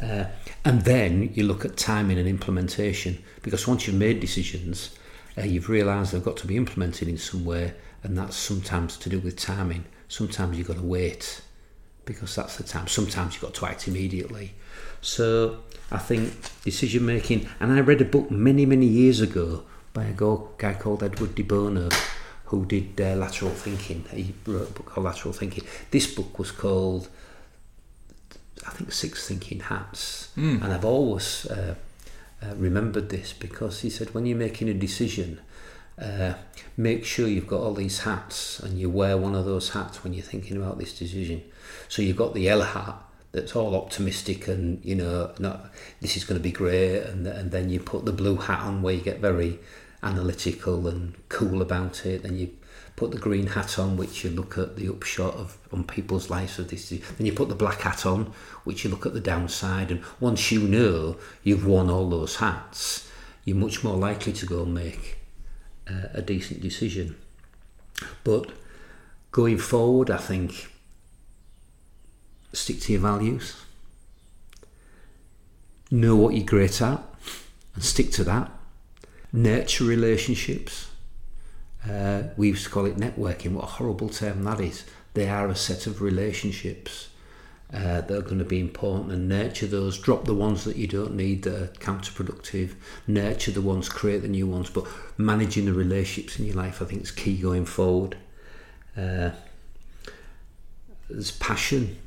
Uh, 0.00 0.26
and 0.64 0.82
then 0.82 1.32
you 1.34 1.44
look 1.44 1.64
at 1.64 1.76
timing 1.76 2.18
and 2.18 2.28
implementation 2.28 3.22
because 3.42 3.66
once 3.66 3.86
you've 3.86 3.96
made 3.96 4.20
decisions, 4.20 4.96
uh, 5.38 5.42
you've 5.42 5.68
realised 5.68 6.12
they've 6.12 6.24
got 6.24 6.36
to 6.38 6.46
be 6.46 6.56
implemented 6.56 7.08
in 7.08 7.18
some 7.18 7.44
way, 7.44 7.74
and 8.02 8.16
that's 8.16 8.36
sometimes 8.36 8.96
to 8.98 9.08
do 9.08 9.18
with 9.18 9.36
timing. 9.36 9.84
Sometimes 10.08 10.56
you've 10.56 10.68
got 10.68 10.76
to 10.76 10.82
wait 10.82 11.42
because 12.04 12.34
that's 12.36 12.56
the 12.56 12.62
time. 12.62 12.86
Sometimes 12.86 13.34
you've 13.34 13.42
got 13.42 13.54
to 13.54 13.66
act 13.66 13.88
immediately. 13.88 14.54
So 15.00 15.58
I 15.90 15.98
think 15.98 16.34
decision 16.62 17.04
making, 17.04 17.48
and 17.60 17.72
I 17.72 17.80
read 17.80 18.00
a 18.00 18.04
book 18.04 18.30
many, 18.30 18.64
many 18.64 18.86
years 18.86 19.20
ago 19.20 19.64
by 19.92 20.04
a 20.04 20.12
guy 20.12 20.74
called 20.74 21.02
Edward 21.02 21.34
de 21.34 21.42
Bono 21.42 21.88
who 22.46 22.64
did 22.64 23.00
uh, 23.00 23.16
lateral 23.16 23.50
thinking. 23.50 24.04
He 24.12 24.34
wrote 24.46 24.70
a 24.70 24.72
book 24.72 24.86
called 24.86 25.04
Lateral 25.04 25.32
Thinking. 25.34 25.64
This 25.90 26.06
book 26.12 26.38
was 26.38 26.52
called, 26.52 27.08
I 28.66 28.70
think, 28.70 28.92
Six 28.92 29.26
Thinking 29.26 29.60
Hats. 29.60 30.30
Mm. 30.36 30.62
And 30.62 30.72
I've 30.72 30.84
always 30.84 31.46
uh, 31.46 31.74
uh, 32.42 32.54
remembered 32.56 33.08
this 33.08 33.32
because 33.32 33.80
he 33.80 33.90
said 33.90 34.14
when 34.14 34.26
you're 34.26 34.38
making 34.38 34.68
a 34.68 34.74
decision, 34.74 35.40
uh, 35.98 36.34
make 36.76 37.04
sure 37.04 37.26
you've 37.26 37.46
got 37.46 37.60
all 37.60 37.74
these 37.74 38.00
hats 38.00 38.60
and 38.60 38.78
you 38.78 38.90
wear 38.90 39.16
one 39.16 39.34
of 39.34 39.44
those 39.44 39.70
hats 39.70 40.04
when 40.04 40.12
you're 40.12 40.22
thinking 40.22 40.56
about 40.56 40.78
this 40.78 40.96
decision. 40.98 41.42
So 41.88 42.02
you've 42.02 42.16
got 42.16 42.34
the 42.34 42.42
yellow 42.42 42.64
hat 42.64 43.02
that's 43.32 43.54
all 43.54 43.74
optimistic 43.74 44.48
and 44.48 44.82
you 44.82 44.94
know 44.94 45.30
not 45.38 45.70
this 46.00 46.16
is 46.16 46.24
going 46.24 46.38
to 46.38 46.42
be 46.42 46.50
great 46.50 47.00
and 47.00 47.26
and 47.26 47.50
then 47.50 47.68
you 47.68 47.78
put 47.78 48.06
the 48.06 48.12
blue 48.12 48.36
hat 48.36 48.60
on 48.60 48.80
where 48.80 48.94
you 48.94 49.00
get 49.02 49.18
very 49.18 49.58
analytical 50.02 50.86
and 50.86 51.14
cool 51.28 51.62
about 51.62 52.04
it. 52.06 52.22
Then 52.22 52.38
you 52.38 52.50
put 52.96 53.10
the 53.10 53.18
green 53.18 53.48
hat 53.48 53.78
on, 53.78 53.96
which 53.96 54.24
you 54.24 54.30
look 54.30 54.56
at 54.58 54.76
the 54.76 54.88
upshot 54.88 55.34
of 55.34 55.58
on 55.72 55.84
people's 55.84 56.30
lives 56.30 56.58
of 56.58 56.68
this. 56.68 56.88
Then 56.88 57.26
you 57.26 57.32
put 57.32 57.48
the 57.48 57.54
black 57.54 57.82
hat 57.82 58.06
on, 58.06 58.32
which 58.64 58.84
you 58.84 58.90
look 58.90 59.06
at 59.06 59.14
the 59.14 59.20
downside. 59.20 59.90
And 59.90 60.02
once 60.18 60.50
you 60.50 60.60
know 60.60 61.16
you've 61.42 61.66
worn 61.66 61.90
all 61.90 62.08
those 62.08 62.36
hats, 62.36 63.10
you're 63.44 63.56
much 63.56 63.84
more 63.84 63.96
likely 63.96 64.32
to 64.32 64.46
go 64.46 64.62
and 64.62 64.74
make 64.74 65.18
uh, 65.88 66.08
a 66.14 66.22
decent 66.22 66.60
decision. 66.60 67.16
But 68.24 68.50
going 69.30 69.58
forward, 69.58 70.10
I 70.10 70.18
think 70.18 70.70
stick 72.52 72.80
to 72.80 72.92
your 72.92 73.02
values. 73.02 73.56
Know 75.90 76.16
what 76.16 76.34
you're 76.34 76.44
great 76.44 76.82
at 76.82 77.02
and 77.74 77.84
stick 77.84 78.10
to 78.12 78.24
that 78.24 78.50
nurture 79.36 79.84
relationships. 79.84 80.88
Uh, 81.88 82.24
we 82.36 82.48
used 82.48 82.64
to 82.64 82.70
call 82.70 82.86
it 82.86 82.96
networking. 82.96 83.52
What 83.52 83.64
a 83.64 83.68
horrible 83.68 84.08
term 84.08 84.42
that 84.44 84.60
is. 84.60 84.84
They 85.14 85.28
are 85.28 85.48
a 85.48 85.54
set 85.54 85.86
of 85.86 86.00
relationships 86.00 87.10
uh, 87.72 88.00
that 88.00 88.10
are 88.10 88.22
going 88.22 88.38
to 88.38 88.44
be 88.44 88.58
important 88.58 89.12
and 89.12 89.28
nurture 89.28 89.66
those. 89.66 89.98
Drop 89.98 90.24
the 90.24 90.34
ones 90.34 90.64
that 90.64 90.76
you 90.76 90.86
don't 90.86 91.14
need 91.14 91.42
that 91.42 91.62
are 91.62 91.66
counterproductive. 91.78 92.74
Nurture 93.06 93.52
the 93.52 93.60
ones, 93.60 93.88
create 93.88 94.22
the 94.22 94.28
new 94.28 94.46
ones. 94.46 94.70
But 94.70 94.86
managing 95.16 95.66
the 95.66 95.74
relationships 95.74 96.38
in 96.38 96.46
your 96.46 96.56
life, 96.56 96.82
I 96.82 96.86
think, 96.86 97.02
is 97.02 97.10
key 97.10 97.36
going 97.36 97.66
forward. 97.66 98.16
Uh, 98.96 99.30
there's 101.08 101.30
passion. 101.32 101.98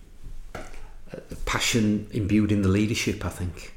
passion 1.45 2.07
imbued 2.11 2.51
in 2.51 2.63
the 2.63 2.69
leadership. 2.69 3.25
I 3.25 3.29
think. 3.29 3.75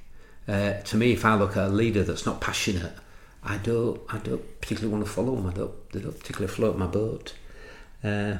Uh, 0.48 0.72
to 0.80 0.96
me, 0.96 1.12
if 1.12 1.24
I 1.24 1.36
look 1.36 1.56
at 1.56 1.68
a 1.68 1.72
leader 1.72 2.02
that's 2.02 2.26
not 2.26 2.40
passionate, 2.40 2.92
I 3.44 3.56
don't, 3.58 4.00
I 4.08 4.18
don't 4.18 4.60
particularly 4.60 4.92
want 4.92 5.04
to 5.04 5.10
follow 5.10 5.34
them. 5.34 5.46
I 5.46 5.52
don't, 5.52 5.90
they 5.92 6.00
don't 6.00 6.18
particularly 6.18 6.52
float 6.52 6.78
my 6.78 6.86
boat. 6.86 7.34
Uh, 8.02 8.38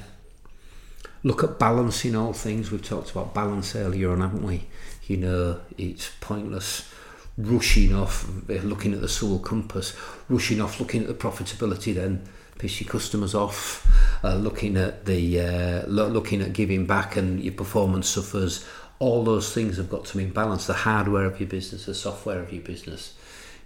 look 1.22 1.42
at 1.42 1.58
balancing 1.58 2.14
all 2.14 2.32
things. 2.32 2.70
We've 2.70 2.86
talked 2.86 3.10
about 3.10 3.34
balance 3.34 3.74
earlier 3.74 4.12
on, 4.12 4.20
haven't 4.20 4.44
we? 4.44 4.66
You 5.06 5.16
know, 5.16 5.60
it's 5.76 6.10
pointless 6.20 6.92
rushing 7.36 7.94
off, 7.94 8.28
uh, 8.48 8.54
looking 8.54 8.92
at 8.92 9.00
the 9.00 9.08
Sewell 9.08 9.38
compass, 9.38 9.96
rushing 10.28 10.60
off, 10.60 10.78
looking 10.80 11.02
at 11.02 11.08
the 11.08 11.14
profitability, 11.14 11.94
then 11.94 12.26
piss 12.58 12.80
your 12.80 12.90
customers 12.90 13.34
off, 13.34 13.86
uh, 14.22 14.36
looking 14.36 14.76
at 14.76 15.06
the 15.06 15.40
uh, 15.40 15.82
lo- 15.86 16.08
looking 16.08 16.42
at 16.42 16.52
giving 16.52 16.86
back, 16.86 17.16
and 17.16 17.42
your 17.42 17.54
performance 17.54 18.08
suffers. 18.08 18.66
All 18.98 19.24
those 19.24 19.52
things 19.52 19.78
have 19.78 19.90
got 19.90 20.04
to 20.06 20.18
be 20.18 20.24
in 20.24 20.30
balance. 20.30 20.66
The 20.66 20.74
hardware 20.74 21.24
of 21.24 21.40
your 21.40 21.48
business, 21.48 21.86
the 21.86 21.94
software 21.94 22.38
of 22.38 22.52
your 22.52 22.62
business, 22.62 23.14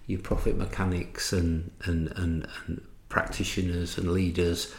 your 0.07 0.21
profit 0.21 0.57
mechanics, 0.57 1.33
and 1.33 1.71
and 1.85 2.13
and, 2.17 2.47
and 2.67 2.87
practitioners 3.09 3.99
and 3.99 4.13
leaders. 4.13 4.75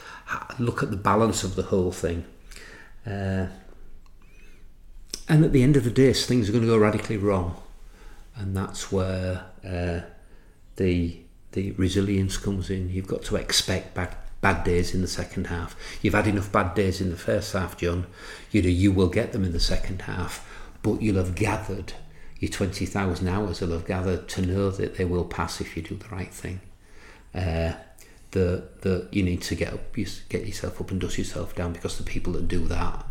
Look 0.60 0.84
at 0.84 0.92
the 0.92 0.98
balance 0.98 1.44
of 1.44 1.56
the 1.56 1.64
whole 1.64 1.92
thing. 1.92 2.26
Uh, 3.06 3.48
and 5.30 5.44
at 5.44 5.52
the 5.52 5.64
end 5.64 5.76
of 5.76 5.84
the 5.84 5.90
day, 5.90 6.14
things 6.14 6.48
are 6.48 6.52
going 6.52 6.64
to 6.64 6.70
go 6.70 6.78
radically 6.78 7.18
wrong, 7.18 7.62
and 8.36 8.56
that's 8.56 8.92
where 8.92 9.46
uh, 9.66 10.02
the 10.78 11.20
the 11.52 11.72
resilience 11.72 12.38
comes 12.38 12.70
in. 12.70 12.90
You've 12.90 13.08
got 13.08 13.24
to 13.24 13.36
expect 13.36 13.94
bad 13.94 14.16
bad 14.40 14.64
days 14.64 14.94
in 14.94 15.02
the 15.02 15.08
second 15.08 15.48
half. 15.48 15.76
You've 16.02 16.14
had 16.14 16.28
enough 16.28 16.52
bad 16.52 16.76
days 16.76 17.02
in 17.02 17.10
the 17.10 17.18
first 17.18 17.54
half, 17.54 17.78
John. 17.78 18.08
You 18.52 18.62
know 18.62 18.70
you 18.70 18.92
will 18.92 19.10
get 19.10 19.32
them 19.32 19.44
in 19.44 19.52
the 19.52 19.60
second 19.60 20.04
half, 20.04 20.48
but 20.82 21.02
you'll 21.02 21.18
have 21.18 21.36
gathered 21.36 21.94
your 22.40 22.52
twenty 22.52 22.86
thousand 22.86 23.28
hours. 23.28 23.62
Will 23.62 23.72
have 23.72 23.86
gathered 23.86 24.28
to 24.30 24.42
know 24.42 24.70
that 24.72 24.96
they 24.96 25.06
will 25.06 25.26
pass 25.26 25.62
if 25.62 25.76
you 25.76 25.84
do 25.84 25.96
the 25.96 26.10
right 26.10 26.34
thing. 26.34 26.60
Uh, 27.34 27.74
that 28.32 28.82
that 28.82 29.08
you 29.12 29.24
need 29.24 29.42
to 29.44 29.56
get 29.56 29.74
up, 29.74 29.94
get 29.94 30.46
yourself 30.46 30.82
up 30.82 30.92
and 30.92 31.00
dust 31.00 31.18
yourself 31.18 31.56
down 31.56 31.74
because 31.74 31.98
the 31.98 32.04
people 32.04 32.34
that 32.34 32.48
do 32.48 32.66
that 32.68 33.06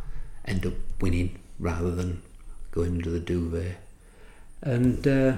end 0.45 0.67
up 0.67 0.75
winning 1.01 1.39
rather 1.59 1.91
than 1.91 2.23
going 2.71 2.93
under 2.97 3.11
the 3.11 3.21
duvet. 3.21 3.77
And 4.63 5.07
uh, 5.07 5.37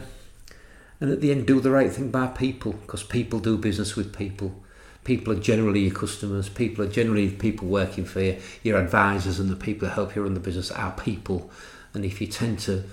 and 1.00 1.12
at 1.12 1.20
the 1.20 1.30
end, 1.30 1.46
do 1.46 1.60
the 1.60 1.70
right 1.70 1.92
thing 1.92 2.10
by 2.10 2.26
people 2.26 2.72
because 2.72 3.02
people 3.02 3.38
do 3.38 3.56
business 3.56 3.94
with 3.94 4.16
people. 4.16 4.62
People 5.04 5.32
are 5.32 5.40
generally 5.40 5.80
your 5.80 5.94
customers. 5.94 6.48
People 6.48 6.84
are 6.84 6.88
generally 6.88 7.30
people 7.30 7.68
working 7.68 8.04
for 8.04 8.20
you. 8.20 8.38
Your 8.62 8.78
advisors 8.78 9.38
and 9.38 9.48
the 9.48 9.56
people 9.56 9.88
that 9.88 9.94
help 9.94 10.14
you 10.14 10.22
run 10.22 10.34
the 10.34 10.40
business 10.40 10.70
are 10.70 10.92
people. 10.92 11.50
And 11.94 12.04
if 12.04 12.20
you 12.20 12.26
tend 12.26 12.58
to 12.60 12.84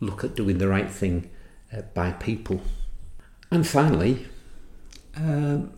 look 0.00 0.24
at 0.24 0.34
doing 0.34 0.58
the 0.58 0.68
right 0.68 0.90
thing 0.90 1.30
uh, 1.76 1.82
by 1.94 2.12
people, 2.12 2.60
and 3.50 3.66
finally, 3.66 4.26
um, 5.16 5.72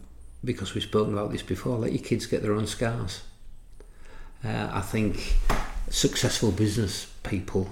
because 0.44 0.74
we've 0.74 0.82
spoken 0.84 1.12
about 1.12 1.32
this 1.32 1.42
before, 1.42 1.76
let 1.76 1.92
your 1.92 2.02
kids 2.02 2.26
get 2.26 2.42
their 2.42 2.54
own 2.54 2.66
scars. 2.66 3.22
Uh, 4.44 4.70
I 4.72 4.80
think 4.80 5.36
successful 5.88 6.50
business 6.50 7.06
people 7.22 7.68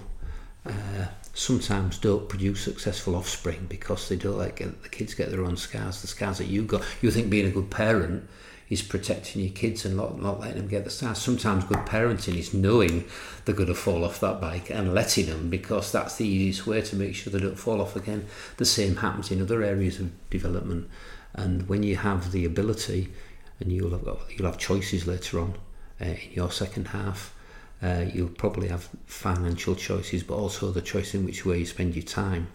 uh, 0.66 1.06
sometimes 1.34 1.98
don't 1.98 2.28
produce 2.28 2.60
successful 2.62 3.16
offspring 3.16 3.66
because 3.68 4.08
they 4.08 4.16
don't 4.16 4.38
let 4.38 4.56
the 4.56 4.88
kids 4.88 5.14
get 5.14 5.30
their 5.30 5.44
own 5.44 5.56
scars, 5.56 6.00
the 6.00 6.06
scars 6.06 6.38
that 6.38 6.46
you 6.46 6.62
got. 6.62 6.82
You 7.02 7.10
think 7.10 7.30
being 7.30 7.46
a 7.46 7.50
good 7.50 7.70
parent 7.70 8.28
is 8.70 8.80
protecting 8.82 9.42
your 9.42 9.52
kids 9.52 9.84
and 9.84 9.96
not, 9.96 10.22
not 10.22 10.40
letting 10.40 10.58
them 10.58 10.68
get 10.68 10.84
the 10.84 10.90
scars. 10.90 11.18
Sometimes 11.18 11.64
good 11.64 11.78
parenting 11.78 12.36
is 12.36 12.54
knowing 12.54 13.04
they're 13.44 13.54
going 13.54 13.68
to 13.68 13.74
fall 13.74 14.04
off 14.04 14.20
that 14.20 14.40
bike 14.40 14.70
and 14.70 14.94
letting 14.94 15.26
them 15.26 15.50
because 15.50 15.90
that's 15.90 16.16
the 16.16 16.26
easiest 16.26 16.66
way 16.68 16.80
to 16.80 16.94
make 16.94 17.16
sure 17.16 17.32
they 17.32 17.40
don't 17.40 17.58
fall 17.58 17.82
off 17.82 17.96
again. 17.96 18.26
The 18.58 18.64
same 18.64 18.96
happens 18.96 19.32
in 19.32 19.42
other 19.42 19.64
areas 19.64 19.98
of 19.98 20.12
development. 20.30 20.88
And 21.34 21.68
when 21.68 21.82
you 21.82 21.96
have 21.96 22.30
the 22.30 22.44
ability, 22.44 23.12
and 23.58 23.72
you'll 23.72 23.90
have, 23.90 24.06
you'll 24.30 24.46
have 24.46 24.58
choices 24.58 25.06
later 25.06 25.40
on 25.40 25.54
uh, 26.00 26.04
in 26.04 26.32
your 26.32 26.50
second 26.50 26.88
half, 26.88 27.34
uh, 27.82 28.04
you'll 28.12 28.28
probably 28.28 28.68
have 28.68 28.88
financial 29.06 29.74
choices, 29.74 30.22
but 30.22 30.34
also 30.34 30.70
the 30.70 30.82
choice 30.82 31.14
in 31.14 31.24
which 31.24 31.44
way 31.44 31.58
you 31.58 31.66
spend 31.66 31.94
your 31.94 32.04
time. 32.04 32.48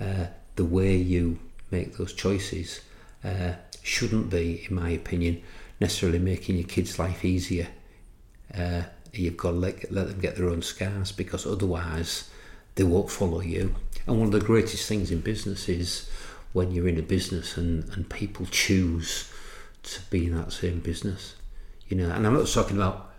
Uh, 0.00 0.26
the 0.56 0.64
way 0.64 0.96
you 0.96 1.38
make 1.70 1.96
those 1.96 2.12
choices 2.12 2.80
uh, 3.24 3.52
shouldn't 3.82 4.30
be, 4.30 4.66
in 4.68 4.74
my 4.74 4.90
opinion, 4.90 5.42
necessarily 5.80 6.18
making 6.18 6.56
your 6.56 6.68
kids' 6.68 6.98
life 6.98 7.24
easier. 7.24 7.68
Uh, 8.56 8.82
you've 9.12 9.36
got 9.36 9.52
to 9.52 9.56
let, 9.56 9.92
let 9.92 10.08
them 10.08 10.20
get 10.20 10.36
their 10.36 10.48
own 10.48 10.62
scars 10.62 11.12
because 11.12 11.46
otherwise 11.46 12.28
they 12.74 12.84
won't 12.84 13.10
follow 13.10 13.40
you. 13.40 13.74
And 14.06 14.18
one 14.18 14.26
of 14.26 14.32
the 14.32 14.46
greatest 14.46 14.88
things 14.88 15.10
in 15.10 15.20
business 15.20 15.68
is 15.68 16.08
when 16.52 16.72
you're 16.72 16.88
in 16.88 16.98
a 16.98 17.02
business 17.02 17.56
and, 17.56 17.88
and 17.90 18.08
people 18.08 18.46
choose 18.46 19.30
to 19.82 20.00
be 20.10 20.26
in 20.26 20.36
that 20.36 20.52
same 20.52 20.80
business. 20.80 21.34
You 21.88 21.96
know, 21.96 22.10
and 22.10 22.26
I'm 22.26 22.34
not 22.34 22.46
talking 22.46 22.76
about 22.76 23.12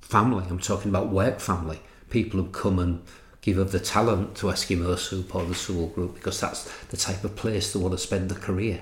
family, 0.00 0.44
I'm 0.48 0.58
talking 0.58 0.90
about 0.90 1.08
work 1.08 1.40
family. 1.40 1.80
People 2.10 2.40
who 2.40 2.48
come 2.50 2.78
and 2.78 3.02
give 3.40 3.58
up 3.58 3.70
the 3.70 3.80
talent 3.80 4.36
to 4.36 4.46
Eskimo 4.46 4.96
Soup 4.98 5.34
or 5.34 5.44
the 5.44 5.54
Sewell 5.54 5.88
Group 5.88 6.14
because 6.14 6.40
that's 6.40 6.64
the 6.86 6.96
type 6.96 7.24
of 7.24 7.36
place 7.36 7.72
they 7.72 7.80
want 7.80 7.92
to 7.92 7.98
spend 7.98 8.30
their 8.30 8.38
career. 8.38 8.80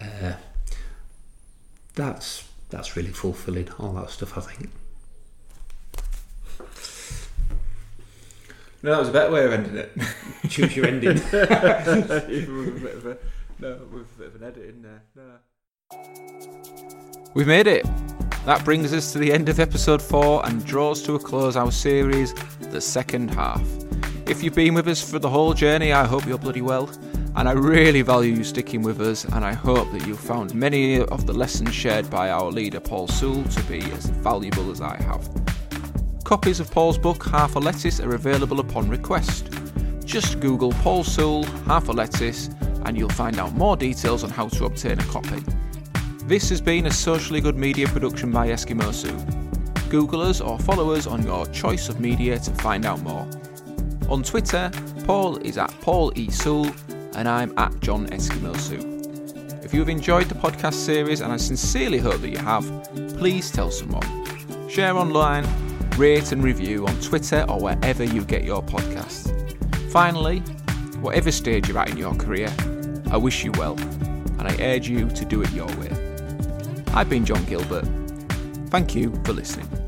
Uh, 0.00 0.34
that's 1.94 2.48
that's 2.68 2.96
really 2.96 3.12
fulfilling, 3.12 3.70
all 3.78 3.92
that 3.94 4.10
stuff, 4.10 4.36
I 4.36 4.40
think. 4.40 4.70
No, 8.82 8.90
that 8.92 8.98
was 9.00 9.08
a 9.08 9.12
better 9.12 9.32
way 9.32 9.44
of 9.44 9.52
ending 9.52 9.76
it. 9.76 9.92
Choose 10.48 10.76
your 10.76 10.86
ending. 10.86 11.16
Even 12.30 12.56
with 12.58 12.76
a 12.76 12.80
bit 12.80 12.94
of 12.94 13.06
a 13.06 13.18
no, 13.58 13.78
with 13.90 14.02
a 14.02 14.18
bit 14.18 14.26
of 14.28 14.34
an 14.36 14.44
edit 14.44 14.68
in 14.68 14.82
there. 14.82 15.02
No. 15.14 15.38
We've 17.34 17.46
made 17.46 17.66
it. 17.66 17.86
That 18.44 18.64
brings 18.64 18.92
us 18.92 19.12
to 19.12 19.18
the 19.18 19.32
end 19.32 19.48
of 19.48 19.58
episode 19.58 20.00
4 20.00 20.46
and 20.46 20.64
draws 20.64 21.02
to 21.02 21.14
a 21.14 21.18
close 21.18 21.56
our 21.56 21.72
series, 21.72 22.32
The 22.60 22.80
Second 22.80 23.30
Half. 23.34 23.62
If 24.28 24.42
you've 24.42 24.54
been 24.54 24.74
with 24.74 24.88
us 24.88 25.08
for 25.08 25.20
the 25.20 25.28
whole 25.28 25.54
journey, 25.54 25.92
I 25.92 26.04
hope 26.04 26.26
you're 26.26 26.36
bloody 26.36 26.60
well. 26.60 26.90
And 27.36 27.48
I 27.48 27.52
really 27.52 28.02
value 28.02 28.34
you 28.34 28.42
sticking 28.42 28.82
with 28.82 29.00
us, 29.00 29.24
and 29.24 29.44
I 29.44 29.52
hope 29.52 29.92
that 29.92 30.04
you've 30.04 30.18
found 30.18 30.52
many 30.52 31.00
of 31.00 31.26
the 31.26 31.32
lessons 31.32 31.72
shared 31.72 32.10
by 32.10 32.30
our 32.30 32.50
leader 32.50 32.80
Paul 32.80 33.06
Sewell 33.06 33.44
to 33.44 33.62
be 33.64 33.78
as 33.92 34.06
valuable 34.06 34.70
as 34.72 34.80
I 34.80 34.96
have. 35.02 35.28
Copies 36.24 36.58
of 36.58 36.72
Paul's 36.72 36.98
book 36.98 37.24
Half 37.24 37.54
a 37.54 37.60
Lettuce 37.60 38.00
are 38.00 38.16
available 38.16 38.58
upon 38.58 38.88
request. 38.88 39.48
Just 40.04 40.40
Google 40.40 40.72
Paul 40.72 41.04
Sewell 41.04 41.44
Half 41.66 41.88
a 41.88 41.92
Lettuce 41.92 42.50
and 42.84 42.96
you'll 42.96 43.08
find 43.10 43.38
out 43.38 43.52
more 43.54 43.76
details 43.76 44.24
on 44.24 44.30
how 44.30 44.48
to 44.48 44.64
obtain 44.64 44.98
a 44.98 45.04
copy. 45.04 45.42
This 46.24 46.48
has 46.50 46.60
been 46.60 46.86
a 46.86 46.90
socially 46.90 47.40
good 47.40 47.56
media 47.56 47.86
production 47.86 48.32
by 48.32 48.48
Eskimo 48.48 48.92
Soup. 48.92 49.20
Google 49.88 50.22
us 50.22 50.40
or 50.40 50.58
follow 50.58 50.92
us 50.92 51.06
on 51.06 51.24
your 51.24 51.46
choice 51.46 51.88
of 51.88 52.00
media 52.00 52.40
to 52.40 52.50
find 52.52 52.84
out 52.84 53.00
more. 53.02 53.28
On 54.08 54.22
Twitter, 54.22 54.70
Paul 55.04 55.36
is 55.38 55.58
at 55.58 55.70
Paul 55.80 56.12
E. 56.14 56.30
Sewell 56.30 56.70
and 57.16 57.28
I'm 57.28 57.52
at 57.58 57.80
John 57.80 58.06
Eskimo 58.10 58.56
Soup. 58.56 59.64
If 59.64 59.74
you 59.74 59.80
have 59.80 59.88
enjoyed 59.88 60.28
the 60.28 60.36
podcast 60.36 60.74
series, 60.74 61.22
and 61.22 61.32
I 61.32 61.36
sincerely 61.38 61.98
hope 61.98 62.20
that 62.20 62.28
you 62.28 62.38
have, 62.38 62.64
please 63.18 63.50
tell 63.50 63.72
someone. 63.72 64.06
Share 64.68 64.96
online, 64.96 65.44
rate 65.96 66.30
and 66.30 66.44
review 66.44 66.86
on 66.86 67.00
Twitter 67.00 67.44
or 67.48 67.58
wherever 67.58 68.04
you 68.04 68.24
get 68.24 68.44
your 68.44 68.62
podcasts. 68.62 69.32
Finally, 69.90 70.38
whatever 71.00 71.32
stage 71.32 71.68
you're 71.68 71.78
at 71.78 71.90
in 71.90 71.96
your 71.96 72.14
career, 72.14 72.54
I 73.10 73.16
wish 73.16 73.44
you 73.44 73.50
well, 73.52 73.76
and 74.38 74.42
I 74.42 74.56
urge 74.60 74.88
you 74.88 75.08
to 75.08 75.24
do 75.24 75.42
it 75.42 75.50
your 75.50 75.66
way. 75.78 75.90
I've 76.94 77.10
been 77.10 77.24
John 77.24 77.44
Gilbert. 77.46 77.88
Thank 78.70 78.94
you 78.94 79.10
for 79.24 79.32
listening. 79.32 79.85